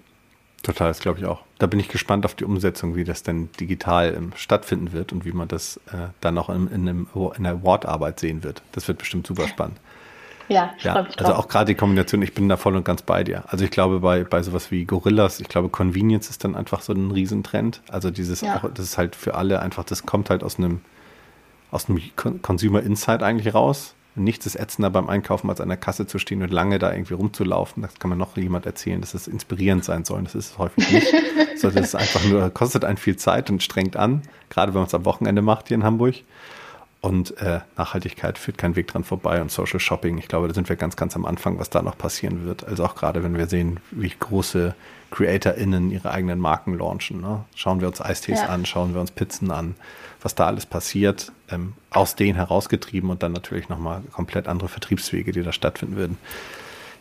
Total, 0.64 0.88
das 0.88 1.00
glaube 1.00 1.20
ich 1.20 1.26
auch. 1.26 1.42
Da 1.60 1.68
bin 1.68 1.80
ich 1.80 1.88
gespannt 1.88 2.26
auf 2.26 2.36
die 2.36 2.44
Umsetzung, 2.44 2.96
wie 2.96 3.04
das 3.04 3.24
denn 3.24 3.50
digital 3.60 4.14
ähm, 4.16 4.32
stattfinden 4.36 4.92
wird 4.92 5.14
und 5.14 5.24
wie 5.24 5.32
man 5.32 5.48
das 5.48 5.78
äh, 5.88 6.10
dann 6.20 6.38
auch 6.38 6.50
in, 6.50 6.68
in, 6.68 6.90
einem, 6.90 7.08
in 7.38 7.44
der 7.44 7.64
Wortarbeit 7.64 8.20
sehen 8.20 8.44
wird. 8.44 8.62
Das 8.72 8.88
wird 8.88 8.98
bestimmt 8.98 9.28
super 9.28 9.48
spannend. 9.48 9.78
Ja, 10.50 10.74
ja 10.80 11.06
also 11.18 11.34
auch 11.34 11.48
gerade 11.48 11.66
die 11.66 11.76
Kombination, 11.76 12.22
ich 12.22 12.34
bin 12.34 12.48
da 12.50 12.58
voll 12.58 12.76
und 12.76 12.86
ganz 12.86 13.02
bei 13.02 13.24
dir. 13.24 13.44
Also 13.48 13.66
ich 13.66 13.72
glaube, 13.72 14.00
bei, 14.00 14.24
bei 14.24 14.42
sowas 14.42 14.72
wie 14.72 14.86
Gorillas, 14.86 15.40
ich 15.40 15.50
glaube, 15.50 15.70
Convenience 15.70 16.30
ist 16.30 16.44
dann 16.44 16.56
einfach 16.56 16.82
so 16.82 16.94
ein 16.94 17.12
Riesentrend. 17.12 17.82
Also 17.90 18.12
dieses 18.12 18.42
ja. 18.42 18.56
auch, 18.56 18.70
das 18.74 18.86
ist 18.86 18.98
halt 18.98 19.16
für 19.16 19.36
alle 19.36 19.62
einfach, 19.62 19.84
das 19.84 20.06
kommt 20.06 20.30
halt 20.30 20.44
aus 20.44 20.58
einem, 20.58 20.82
aus 21.70 21.90
einem 21.90 22.02
Consumer 22.42 22.82
Insight 22.82 23.24
eigentlich 23.24 23.54
raus 23.54 23.94
nichts 24.18 24.46
ist 24.46 24.56
ätzender 24.56 24.90
beim 24.90 25.10
Einkaufen, 25.10 25.50
als 25.50 25.62
an 25.62 25.70
der 25.70 25.78
Kasse 25.78 26.08
zu 26.08 26.20
stehen 26.20 26.42
und 26.42 26.52
lange 26.52 26.80
da 26.80 26.92
irgendwie 26.92 27.14
rumzulaufen. 27.14 27.84
Das 27.84 27.96
kann 28.00 28.10
man 28.10 28.18
noch 28.18 28.36
jemand 28.38 28.66
erzählen, 28.66 29.02
dass 29.02 29.14
es 29.14 29.28
inspirierend 29.28 29.84
sein 29.86 30.06
soll. 30.06 30.24
Das 30.24 30.36
ist 30.36 30.52
es 30.52 30.58
häufig 30.58 30.92
nicht. 30.92 31.14
sondern 31.58 31.84
es 31.84 31.90
ist 31.90 31.96
einfach 31.96 32.24
nur, 32.26 32.50
kostet 32.50 32.86
einen 32.86 32.98
viel 32.98 33.18
Zeit 33.18 33.50
und 33.50 33.64
strengt 33.64 33.96
an, 33.96 34.22
gerade 34.50 34.74
wenn 34.74 34.82
man 34.82 34.88
es 34.88 34.94
am 34.94 35.06
Wochenende 35.06 35.42
macht 35.42 35.68
hier 35.68 35.76
in 35.76 35.84
Hamburg. 35.84 36.16
Und 37.00 37.38
äh, 37.38 37.60
Nachhaltigkeit 37.78 38.40
führt 38.40 38.58
kein 38.58 38.76
Weg 38.76 38.88
dran 38.88 39.04
vorbei 39.04 39.40
und 39.40 39.52
Social 39.52 39.80
Shopping, 39.80 40.18
ich 40.18 40.28
glaube, 40.28 40.48
da 40.48 40.54
sind 40.54 40.68
wir 40.68 40.76
ganz, 40.76 40.96
ganz 40.96 41.16
am 41.16 41.26
Anfang, 41.26 41.60
was 41.60 41.70
da 41.70 41.84
noch 41.84 41.98
passieren 41.98 42.46
wird. 42.46 42.66
Also 42.68 42.84
auch 42.84 42.96
gerade, 42.96 43.24
wenn 43.24 43.38
wir 43.38 43.46
sehen, 43.48 43.80
wie 43.92 44.12
große 44.20 44.74
CreatorInnen 45.12 45.92
ihre 45.92 46.12
eigenen 46.12 46.40
Marken 46.40 46.78
launchen. 46.78 47.22
Ne? 47.22 47.46
Schauen 47.56 47.82
wir 47.82 47.88
uns 47.88 48.02
Eistees 48.02 48.42
ja. 48.42 48.48
an, 48.48 48.66
schauen 48.66 48.94
wir 48.94 49.02
uns 49.02 49.12
Pizzen 49.12 49.52
an, 49.52 49.76
was 50.28 50.36
da 50.36 50.46
alles 50.46 50.66
passiert, 50.66 51.32
ähm, 51.50 51.72
aus 51.90 52.18
denen 52.18 52.36
herausgetrieben 52.36 53.10
und 53.10 53.24
dann 53.24 53.32
natürlich 53.32 53.70
nochmal 53.70 54.02
komplett 54.12 54.50
andere 54.50 54.68
Vertriebswege, 54.68 55.32
die 55.32 55.42
da 55.42 55.54
stattfinden 55.54 55.96
würden. 55.96 56.18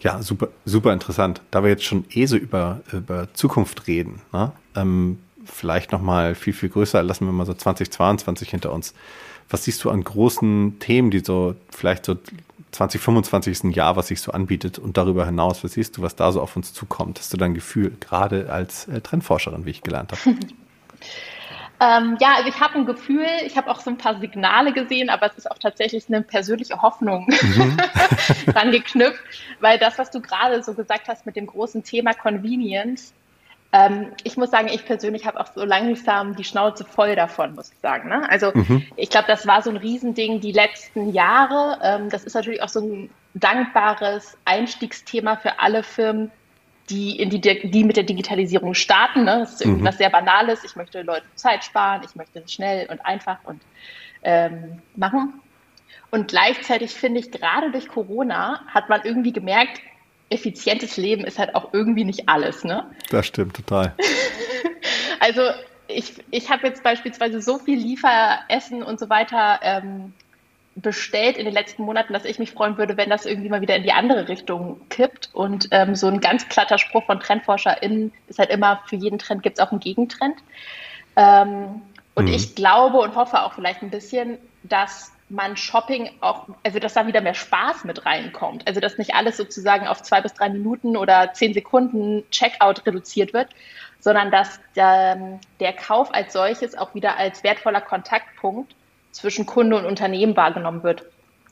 Ja, 0.00 0.22
super, 0.22 0.50
super 0.64 0.92
interessant. 0.92 1.40
Da 1.50 1.64
wir 1.64 1.70
jetzt 1.70 1.82
schon 1.82 2.04
eh 2.10 2.26
so 2.26 2.36
über, 2.36 2.82
über 2.92 3.26
Zukunft 3.34 3.88
reden, 3.88 4.22
ne? 4.32 4.52
ähm, 4.76 5.18
vielleicht 5.44 5.90
nochmal 5.90 6.36
viel, 6.36 6.52
viel 6.52 6.68
größer, 6.68 7.02
lassen 7.02 7.26
wir 7.26 7.32
mal 7.32 7.46
so 7.46 7.54
2022 7.54 8.50
hinter 8.50 8.72
uns. 8.72 8.94
Was 9.50 9.64
siehst 9.64 9.82
du 9.82 9.90
an 9.90 10.04
großen 10.04 10.78
Themen, 10.78 11.10
die 11.10 11.18
so 11.18 11.56
vielleicht 11.70 12.04
so 12.04 12.14
2025 12.70 13.50
ist 13.50 13.64
ein 13.64 13.72
Jahr, 13.72 13.96
was 13.96 14.06
sich 14.06 14.20
so 14.20 14.30
anbietet 14.30 14.78
und 14.78 14.96
darüber 14.96 15.26
hinaus, 15.26 15.64
was 15.64 15.72
siehst 15.72 15.96
du, 15.96 16.02
was 16.02 16.14
da 16.14 16.30
so 16.30 16.40
auf 16.40 16.54
uns 16.54 16.72
zukommt? 16.72 17.18
Hast 17.18 17.32
du 17.32 17.36
dein 17.36 17.54
Gefühl, 17.54 17.96
gerade 17.98 18.52
als 18.52 18.86
äh, 18.86 19.00
Trendforscherin, 19.00 19.66
wie 19.66 19.70
ich 19.70 19.82
gelernt 19.82 20.12
habe? 20.12 20.36
Ähm, 21.80 22.16
ja, 22.20 22.34
also 22.36 22.48
ich 22.48 22.60
habe 22.60 22.74
ein 22.74 22.86
Gefühl, 22.86 23.26
ich 23.44 23.56
habe 23.56 23.70
auch 23.70 23.80
so 23.80 23.90
ein 23.90 23.98
paar 23.98 24.18
Signale 24.18 24.72
gesehen, 24.72 25.10
aber 25.10 25.26
es 25.26 25.36
ist 25.36 25.50
auch 25.50 25.58
tatsächlich 25.58 26.08
eine 26.08 26.22
persönliche 26.22 26.80
Hoffnung 26.80 27.26
mhm. 27.28 27.76
dran 28.46 28.70
geknüpft, 28.72 29.22
weil 29.60 29.78
das, 29.78 29.98
was 29.98 30.10
du 30.10 30.20
gerade 30.20 30.62
so 30.62 30.74
gesagt 30.74 31.08
hast 31.08 31.26
mit 31.26 31.36
dem 31.36 31.46
großen 31.46 31.84
Thema 31.84 32.14
Convenience, 32.14 33.12
ähm, 33.72 34.12
ich 34.24 34.36
muss 34.36 34.50
sagen, 34.50 34.68
ich 34.68 34.86
persönlich 34.86 35.26
habe 35.26 35.40
auch 35.40 35.48
so 35.54 35.64
langsam 35.64 36.34
die 36.36 36.44
Schnauze 36.44 36.84
voll 36.84 37.14
davon, 37.16 37.54
muss 37.54 37.72
ich 37.72 37.78
sagen. 37.80 38.08
Ne? 38.08 38.28
Also 38.30 38.52
mhm. 38.54 38.86
ich 38.96 39.10
glaube, 39.10 39.26
das 39.28 39.46
war 39.46 39.62
so 39.62 39.70
ein 39.70 39.76
Riesending 39.76 40.40
die 40.40 40.52
letzten 40.52 41.12
Jahre. 41.12 41.78
Ähm, 41.82 42.08
das 42.08 42.24
ist 42.24 42.34
natürlich 42.34 42.62
auch 42.62 42.68
so 42.68 42.80
ein 42.80 43.10
dankbares 43.34 44.38
Einstiegsthema 44.44 45.36
für 45.36 45.58
alle 45.60 45.82
Firmen, 45.82 46.30
die, 46.90 47.20
in 47.20 47.30
die, 47.30 47.40
die 47.40 47.84
mit 47.84 47.96
der 47.96 48.04
Digitalisierung 48.04 48.74
starten. 48.74 49.24
Ne? 49.24 49.40
Das 49.40 49.54
ist 49.54 49.64
irgendwas 49.64 49.96
mhm. 49.96 49.98
sehr 49.98 50.10
Banales. 50.10 50.64
Ich 50.64 50.76
möchte 50.76 51.02
Leuten 51.02 51.26
Zeit 51.34 51.64
sparen, 51.64 52.02
ich 52.04 52.14
möchte 52.14 52.40
es 52.40 52.52
schnell 52.52 52.86
und 52.90 53.04
einfach 53.04 53.38
und 53.44 53.60
ähm, 54.22 54.80
machen. 54.94 55.40
Und 56.10 56.28
gleichzeitig 56.28 56.92
finde 56.92 57.20
ich, 57.20 57.30
gerade 57.30 57.70
durch 57.70 57.88
Corona 57.88 58.62
hat 58.68 58.88
man 58.88 59.02
irgendwie 59.04 59.32
gemerkt, 59.32 59.80
effizientes 60.30 60.96
Leben 60.96 61.24
ist 61.24 61.38
halt 61.38 61.54
auch 61.54 61.72
irgendwie 61.72 62.04
nicht 62.04 62.28
alles. 62.28 62.64
Ne? 62.64 62.88
Das 63.10 63.26
stimmt 63.26 63.54
total. 63.54 63.94
also 65.20 65.42
ich, 65.88 66.14
ich 66.30 66.50
habe 66.50 66.66
jetzt 66.66 66.82
beispielsweise 66.82 67.40
so 67.40 67.58
viel 67.58 67.78
Lieferessen 67.78 68.82
und 68.82 68.98
so 68.98 69.08
weiter 69.08 69.60
ähm, 69.62 70.12
bestellt 70.76 71.38
in 71.38 71.46
den 71.46 71.54
letzten 71.54 71.82
Monaten, 71.82 72.12
dass 72.12 72.26
ich 72.26 72.38
mich 72.38 72.52
freuen 72.52 72.76
würde, 72.76 72.98
wenn 72.98 73.08
das 73.08 73.24
irgendwie 73.24 73.48
mal 73.48 73.62
wieder 73.62 73.76
in 73.76 73.82
die 73.82 73.92
andere 73.92 74.28
Richtung 74.28 74.78
kippt. 74.90 75.30
Und 75.32 75.68
ähm, 75.70 75.94
so 75.94 76.06
ein 76.06 76.20
ganz 76.20 76.46
platter 76.46 76.76
Spruch 76.76 77.04
von 77.06 77.18
TrendforscherInnen 77.18 78.12
ist 78.28 78.38
halt 78.38 78.50
immer, 78.50 78.82
für 78.86 78.96
jeden 78.96 79.18
Trend 79.18 79.42
gibt 79.42 79.58
es 79.58 79.64
auch 79.64 79.70
einen 79.70 79.80
Gegentrend. 79.80 80.36
Ähm, 81.16 81.80
und 82.14 82.26
mhm. 82.26 82.34
ich 82.34 82.54
glaube 82.54 82.98
und 82.98 83.16
hoffe 83.16 83.42
auch 83.42 83.54
vielleicht 83.54 83.82
ein 83.82 83.90
bisschen, 83.90 84.36
dass 84.64 85.12
man 85.30 85.56
Shopping 85.56 86.10
auch, 86.20 86.46
also 86.62 86.78
dass 86.78 86.92
da 86.92 87.06
wieder 87.06 87.22
mehr 87.22 87.34
Spaß 87.34 87.84
mit 87.84 88.04
reinkommt. 88.04 88.66
Also 88.68 88.78
dass 88.80 88.98
nicht 88.98 89.14
alles 89.14 89.38
sozusagen 89.38 89.86
auf 89.86 90.02
zwei 90.02 90.20
bis 90.20 90.34
drei 90.34 90.50
Minuten 90.50 90.96
oder 90.96 91.32
zehn 91.32 91.54
Sekunden 91.54 92.22
Checkout 92.30 92.84
reduziert 92.86 93.32
wird, 93.32 93.48
sondern 93.98 94.30
dass 94.30 94.60
der, 94.76 95.40
der 95.58 95.72
Kauf 95.72 96.12
als 96.12 96.34
solches 96.34 96.76
auch 96.76 96.94
wieder 96.94 97.16
als 97.16 97.42
wertvoller 97.42 97.80
Kontaktpunkt 97.80 98.74
zwischen 99.16 99.46
Kunde 99.46 99.76
und 99.76 99.86
Unternehmen 99.86 100.36
wahrgenommen 100.36 100.82
wird. 100.82 101.04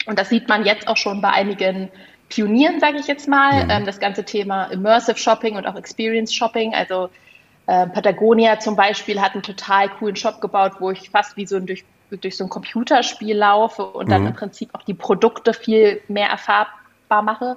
Und 0.07 0.19
das 0.19 0.29
sieht 0.29 0.49
man 0.49 0.65
jetzt 0.65 0.87
auch 0.87 0.97
schon 0.97 1.21
bei 1.21 1.31
einigen 1.31 1.91
Pionieren, 2.29 2.79
sage 2.79 2.99
ich 2.99 3.07
jetzt 3.07 3.27
mal. 3.29 3.65
Mhm. 3.65 3.71
Ähm, 3.71 3.87
das 3.87 3.99
ganze 3.99 4.25
Thema 4.25 4.65
Immersive 4.65 5.17
Shopping 5.17 5.57
und 5.57 5.67
auch 5.67 5.77
Experience 5.77 6.35
Shopping. 6.35 6.75
Also 6.75 7.11
äh, 7.67 7.87
Patagonia 7.87 8.59
zum 8.59 8.77
Beispiel 8.77 9.21
hat 9.21 9.33
einen 9.33 9.43
total 9.43 9.89
coolen 9.89 10.17
Shop 10.17 10.41
gebaut, 10.41 10.73
wo 10.79 10.91
ich 10.91 11.11
fast 11.11 11.37
wie 11.37 11.47
so 11.47 11.57
ein 11.57 11.67
durch, 11.67 11.85
durch 12.11 12.37
so 12.37 12.45
ein 12.45 12.51
Computerspiel 12.51 13.37
laufe 13.37 13.85
und 13.85 14.07
mhm. 14.07 14.11
dann 14.11 14.27
im 14.27 14.35
Prinzip 14.35 14.71
auch 14.75 14.83
die 14.83 14.95
Produkte 14.95 15.55
viel 15.55 16.03
mehr 16.09 16.29
erfahrbar 16.29 17.23
mache. 17.23 17.57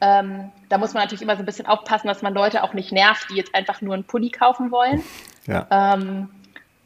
Ähm, 0.00 0.50
da 0.68 0.78
muss 0.78 0.94
man 0.94 1.04
natürlich 1.04 1.22
immer 1.22 1.36
so 1.36 1.42
ein 1.42 1.46
bisschen 1.46 1.66
aufpassen, 1.66 2.08
dass 2.08 2.22
man 2.22 2.34
Leute 2.34 2.64
auch 2.64 2.74
nicht 2.74 2.92
nervt, 2.92 3.28
die 3.30 3.36
jetzt 3.36 3.54
einfach 3.54 3.80
nur 3.80 3.94
einen 3.94 4.04
Pulli 4.04 4.30
kaufen 4.30 4.70
wollen. 4.70 5.02
Ja. 5.46 5.66
Ähm, 5.70 6.28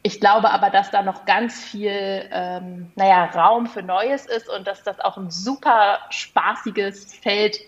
ich 0.07 0.21
glaube 0.21 0.51
aber, 0.51 0.69
dass 0.69 0.89
da 0.89 1.01
noch 1.01 1.25
ganz 1.25 1.61
viel, 1.61 2.29
ähm, 2.31 2.89
naja, 2.95 3.25
Raum 3.25 3.67
für 3.67 3.83
Neues 3.83 4.25
ist 4.25 4.47
und 4.47 4.65
dass 4.65 4.81
das 4.81 5.01
auch 5.01 5.17
ein 5.17 5.29
super 5.29 5.99
spaßiges 6.11 7.13
Feld 7.13 7.59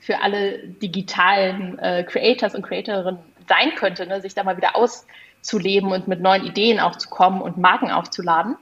für 0.00 0.20
alle 0.20 0.58
digitalen 0.66 1.78
äh, 1.78 2.02
Creators 2.02 2.56
und 2.56 2.62
Creatorinnen 2.62 3.20
sein 3.48 3.76
könnte, 3.76 4.06
ne? 4.06 4.20
sich 4.20 4.34
da 4.34 4.42
mal 4.42 4.56
wieder 4.56 4.74
auszuleben 4.74 5.92
und 5.92 6.08
mit 6.08 6.20
neuen 6.20 6.44
Ideen 6.44 6.80
auch 6.80 6.96
zu 6.96 7.08
kommen 7.08 7.40
und 7.40 7.58
Marken 7.58 7.92
aufzuladen. 7.92 8.56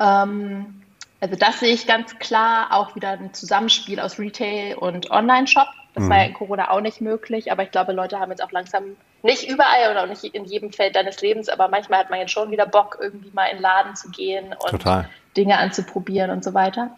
Ähm, 0.00 0.82
also 1.20 1.36
das 1.36 1.60
sehe 1.60 1.74
ich 1.74 1.86
ganz 1.86 2.18
klar, 2.18 2.68
auch 2.70 2.96
wieder 2.96 3.10
ein 3.10 3.34
Zusammenspiel 3.34 4.00
aus 4.00 4.18
Retail 4.18 4.76
und 4.78 5.10
Online-Shop. 5.10 5.68
Das 5.92 6.04
mhm. 6.04 6.08
war 6.08 6.16
ja 6.16 6.24
in 6.24 6.32
Corona 6.32 6.70
auch 6.70 6.80
nicht 6.80 7.02
möglich, 7.02 7.52
aber 7.52 7.64
ich 7.64 7.70
glaube, 7.70 7.92
Leute 7.92 8.18
haben 8.18 8.30
jetzt 8.30 8.42
auch 8.42 8.50
langsam 8.50 8.96
nicht 9.22 9.48
überall 9.48 9.90
oder 9.90 10.06
nicht 10.06 10.24
in 10.24 10.44
jedem 10.44 10.72
Feld 10.72 10.96
deines 10.96 11.20
Lebens, 11.20 11.48
aber 11.48 11.68
manchmal 11.68 12.00
hat 12.00 12.10
man 12.10 12.18
jetzt 12.18 12.32
schon 12.32 12.50
wieder 12.50 12.66
Bock, 12.66 12.98
irgendwie 13.00 13.30
mal 13.32 13.46
in 13.46 13.58
den 13.58 13.62
Laden 13.62 13.96
zu 13.96 14.10
gehen 14.10 14.52
und 14.52 14.70
Total. 14.70 15.08
Dinge 15.36 15.58
anzuprobieren 15.58 16.30
und 16.30 16.44
so 16.44 16.54
weiter. 16.54 16.90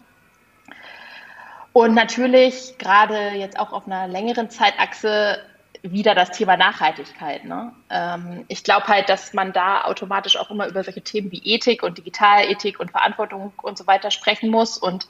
Und 1.73 1.93
natürlich 1.93 2.77
gerade 2.77 3.31
jetzt 3.31 3.59
auch 3.59 3.73
auf 3.73 3.85
einer 3.85 4.07
längeren 4.07 4.49
Zeitachse 4.49 5.39
wieder 5.81 6.15
das 6.15 6.31
Thema 6.31 6.57
Nachhaltigkeit. 6.57 7.45
Ne? 7.45 7.71
Ähm, 7.89 8.45
ich 8.47 8.63
glaube 8.63 8.87
halt, 8.87 9.09
dass 9.09 9.33
man 9.33 9.53
da 9.53 9.83
automatisch 9.83 10.37
auch 10.37 10.49
immer 10.49 10.67
über 10.67 10.83
solche 10.83 11.01
Themen 11.01 11.31
wie 11.31 11.41
Ethik 11.43 11.83
und 11.83 11.97
Digitalethik 11.97 12.79
und 12.79 12.91
Verantwortung 12.91 13.53
und 13.61 13.77
so 13.77 13.85
weiter 13.87 14.09
sprechen 14.09 14.49
muss 14.49 14.77
und 14.77 15.07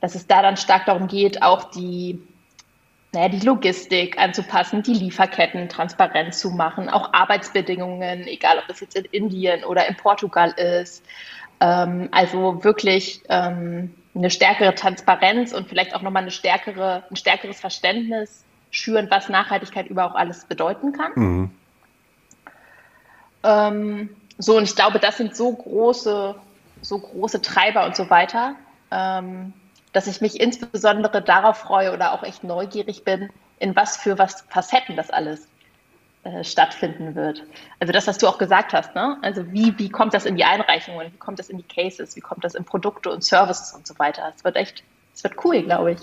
dass 0.00 0.14
es 0.14 0.26
da 0.26 0.42
dann 0.42 0.56
stark 0.56 0.86
darum 0.86 1.08
geht, 1.08 1.42
auch 1.42 1.64
die, 1.64 2.20
naja, 3.18 3.30
die 3.30 3.44
Logistik 3.44 4.16
anzupassen, 4.16 4.84
die 4.84 4.94
Lieferketten 4.94 5.68
transparent 5.68 6.34
zu 6.34 6.50
machen, 6.50 6.88
auch 6.88 7.12
Arbeitsbedingungen, 7.12 8.28
egal 8.28 8.58
ob 8.58 8.68
das 8.68 8.78
jetzt 8.78 8.94
in 8.94 9.06
Indien 9.06 9.64
oder 9.64 9.88
in 9.88 9.96
Portugal 9.96 10.52
ist. 10.52 11.04
Ähm, 11.58 12.08
also 12.12 12.62
wirklich 12.62 13.22
ähm, 13.28 13.92
eine 14.14 14.30
stärkere 14.30 14.72
Transparenz 14.76 15.52
und 15.52 15.68
vielleicht 15.68 15.96
auch 15.96 16.02
nochmal 16.02 16.22
eine 16.22 16.30
stärkere, 16.30 17.02
ein 17.10 17.16
stärkeres 17.16 17.58
Verständnis 17.58 18.44
schüren, 18.70 19.08
was 19.10 19.28
Nachhaltigkeit 19.28 19.88
überhaupt 19.88 20.14
alles 20.14 20.44
bedeuten 20.44 20.92
kann. 20.92 21.12
Mhm. 21.16 21.50
Ähm, 23.42 24.10
so, 24.38 24.56
und 24.56 24.62
ich 24.62 24.76
glaube, 24.76 25.00
das 25.00 25.16
sind 25.16 25.34
so 25.34 25.52
große, 25.52 26.36
so 26.82 26.98
große 27.00 27.42
Treiber 27.42 27.84
und 27.84 27.96
so 27.96 28.08
weiter, 28.10 28.54
ähm, 28.92 29.54
dass 29.92 30.06
ich 30.06 30.20
mich 30.20 30.40
insbesondere 30.40 31.22
darauf 31.22 31.58
freue 31.58 31.92
oder 31.92 32.12
auch 32.12 32.22
echt 32.22 32.44
neugierig 32.44 33.04
bin, 33.04 33.30
in 33.58 33.74
was 33.76 33.96
für 33.96 34.18
was 34.18 34.42
Facetten 34.48 34.96
das 34.96 35.10
alles 35.10 35.48
äh, 36.24 36.44
stattfinden 36.44 37.14
wird. 37.14 37.42
Also 37.80 37.92
das, 37.92 38.06
was 38.06 38.18
du 38.18 38.26
auch 38.26 38.38
gesagt 38.38 38.72
hast, 38.72 38.94
ne? 38.94 39.16
Also 39.22 39.50
wie, 39.52 39.78
wie 39.78 39.88
kommt 39.88 40.14
das 40.14 40.26
in 40.26 40.36
die 40.36 40.44
Einreichungen, 40.44 41.12
wie 41.12 41.18
kommt 41.18 41.38
das 41.38 41.48
in 41.48 41.58
die 41.58 41.64
Cases, 41.64 42.14
wie 42.16 42.20
kommt 42.20 42.44
das 42.44 42.54
in 42.54 42.64
Produkte 42.64 43.10
und 43.10 43.24
Services 43.24 43.72
und 43.72 43.86
so 43.86 43.98
weiter. 43.98 44.32
Es 44.36 44.44
wird 44.44 44.56
echt 44.56 44.82
das 45.18 45.24
wird 45.24 45.44
cool, 45.44 45.62
glaube 45.62 45.92
ich. 45.92 45.98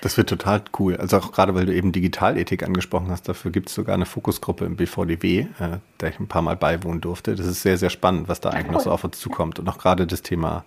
Das 0.00 0.16
wird 0.16 0.28
total 0.28 0.62
cool. 0.78 0.96
Also 0.96 1.16
auch 1.16 1.32
gerade, 1.32 1.56
weil 1.56 1.66
du 1.66 1.74
eben 1.74 1.90
Digitalethik 1.90 2.62
angesprochen 2.62 3.10
hast, 3.10 3.28
dafür 3.28 3.50
gibt 3.50 3.68
es 3.68 3.74
sogar 3.74 3.96
eine 3.96 4.06
Fokusgruppe 4.06 4.64
im 4.64 4.76
BVDW, 4.76 5.40
äh, 5.40 5.78
der 6.00 6.08
ich 6.10 6.20
ein 6.20 6.28
paar 6.28 6.42
Mal 6.42 6.54
beiwohnen 6.54 7.00
durfte. 7.00 7.34
Das 7.34 7.46
ist 7.46 7.62
sehr, 7.62 7.78
sehr 7.78 7.90
spannend, 7.90 8.28
was 8.28 8.40
da 8.40 8.50
eigentlich 8.50 8.68
cool. 8.68 8.74
noch 8.74 8.80
so 8.82 8.92
auf 8.92 9.02
uns 9.02 9.18
zukommt. 9.18 9.58
Und 9.58 9.68
auch 9.68 9.78
gerade 9.78 10.06
das 10.06 10.22
Thema 10.22 10.64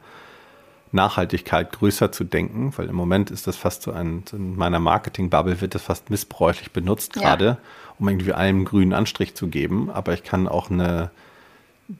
Nachhaltigkeit 0.91 1.71
größer 1.71 2.11
zu 2.11 2.23
denken, 2.23 2.73
weil 2.77 2.87
im 2.87 2.95
Moment 2.95 3.31
ist 3.31 3.47
das 3.47 3.55
fast 3.55 3.83
so 3.83 3.91
ein, 3.91 4.23
in 4.31 4.55
meiner 4.55 4.79
Marketing-Bubble 4.79 5.61
wird 5.61 5.75
das 5.75 5.83
fast 5.83 6.09
missbräuchlich 6.09 6.71
benutzt, 6.71 7.13
gerade, 7.13 7.45
ja. 7.45 7.57
um 7.99 8.07
irgendwie 8.07 8.33
einem 8.33 8.65
grünen 8.65 8.93
Anstrich 8.93 9.35
zu 9.35 9.47
geben. 9.47 9.89
Aber 9.89 10.13
ich 10.13 10.23
kann 10.23 10.47
auch 10.47 10.69
eine 10.69 11.11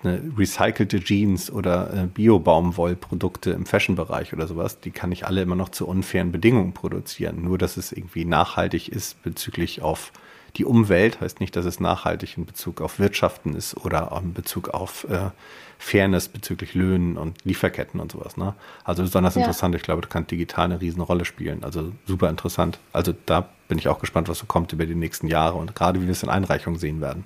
eine 0.04 0.22
recycelte 0.38 1.00
Jeans 1.00 1.50
oder 1.52 1.94
äh, 1.94 2.08
Bio-Baumwollprodukte 2.08 3.52
im 3.52 3.66
Fashion-Bereich 3.66 4.34
oder 4.34 4.48
sowas, 4.48 4.80
die 4.80 4.92
kann 4.92 5.12
ich 5.12 5.26
alle 5.26 5.42
immer 5.42 5.56
noch 5.56 5.70
zu 5.70 5.88
unfairen 5.88 6.32
Bedingungen 6.32 6.74
produzieren. 6.74 7.44
Nur, 7.44 7.58
dass 7.58 7.78
es 7.78 7.92
irgendwie 7.92 8.26
nachhaltig 8.26 8.90
ist 8.90 9.22
bezüglich 9.24 9.82
auf 9.82 10.12
die 10.58 10.66
Umwelt, 10.66 11.22
heißt 11.22 11.40
nicht, 11.40 11.56
dass 11.56 11.66
es 11.66 11.80
nachhaltig 11.80 12.38
in 12.38 12.46
Bezug 12.46 12.82
auf 12.82 13.00
Wirtschaften 13.00 13.56
ist 13.56 13.78
oder 13.78 14.12
in 14.22 14.34
Bezug 14.34 14.70
auf 14.70 15.06
äh, 15.10 15.30
Fairness 15.78 16.28
bezüglich 16.28 16.74
Löhnen 16.74 17.18
und 17.18 17.38
Lieferketten 17.46 18.00
und 18.00 18.12
sowas. 18.12 18.38
Ne? 18.38 18.56
Also 18.84 19.04
besonders 19.04 19.36
ja. 19.36 19.42
interessant. 19.42 19.76
Ich 19.76 19.84
glaube, 19.84 20.02
da 20.02 20.08
kann 20.08 20.26
digital 20.26 20.66
eine 20.66 20.82
Riesenrolle 20.82 21.26
spielen. 21.26 21.64
Also 21.64 21.92
super 22.06 22.30
interessant. 22.30 22.80
Also 22.94 23.14
da 23.26 23.48
bin 23.68 23.78
ich 23.78 23.88
auch 23.88 24.00
gespannt, 24.00 24.30
was 24.30 24.40
so 24.40 24.46
kommt 24.46 24.74
über 24.74 24.86
die 24.86 24.96
nächsten 24.96 25.28
Jahre 25.28 25.58
und 25.58 25.76
gerade 25.76 26.02
wie 26.02 26.06
wir 26.06 26.12
es 26.12 26.24
in 26.24 26.30
Einreichungen 26.30 26.80
sehen 26.80 27.02
werden. 27.02 27.26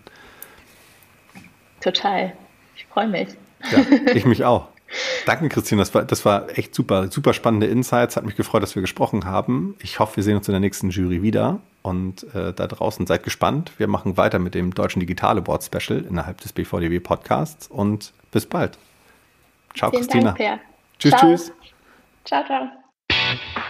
Total. 1.80 2.34
Ich 2.76 2.86
freue 2.86 3.08
mich. 3.08 3.30
Ja, 3.72 3.80
ich 4.14 4.26
mich 4.26 4.44
auch. 4.44 4.68
Danke, 5.26 5.50
Christine. 5.50 5.82
Das 5.82 5.94
war, 5.94 6.04
das 6.04 6.26
war 6.26 6.58
echt 6.58 6.76
super, 6.76 7.10
super 7.10 7.34
spannende 7.34 7.68
Insights. 7.68 8.16
Hat 8.16 8.26
mich 8.26 8.36
gefreut, 8.36 8.64
dass 8.64 8.76
wir 8.76 8.82
gesprochen 8.82 9.26
haben. 9.26 9.76
Ich 9.80 10.00
hoffe, 10.00 10.18
wir 10.18 10.24
sehen 10.24 10.38
uns 10.38 10.48
in 10.48 10.54
der 10.54 10.60
nächsten 10.60 10.90
Jury 10.90 11.22
wieder. 11.22 11.60
Und 11.82 12.24
äh, 12.36 12.54
da 12.54 12.68
draußen 12.68 13.08
seid 13.08 13.24
gespannt. 13.24 13.72
Wir 13.78 13.88
machen 13.88 14.18
weiter 14.18 14.40
mit 14.40 14.54
dem 14.54 14.74
Deutschen 14.74 15.00
Digitale 15.00 15.42
Board 15.42 15.64
Special 15.64 16.04
innerhalb 16.04 16.42
des 16.42 16.54
BVDW 16.54 17.00
Podcasts. 17.00 17.68
Und 17.68 18.14
bis 18.32 18.46
bald. 18.46 18.78
Ciao, 19.76 19.90
Vielen 19.90 20.04
Christina. 20.04 20.32
Dank. 20.34 20.62
Tschüss, 21.00 21.12
ciao. 21.12 21.22
tschüss. 21.22 21.52
Ciao, 22.26 22.44
ciao. 22.46 23.68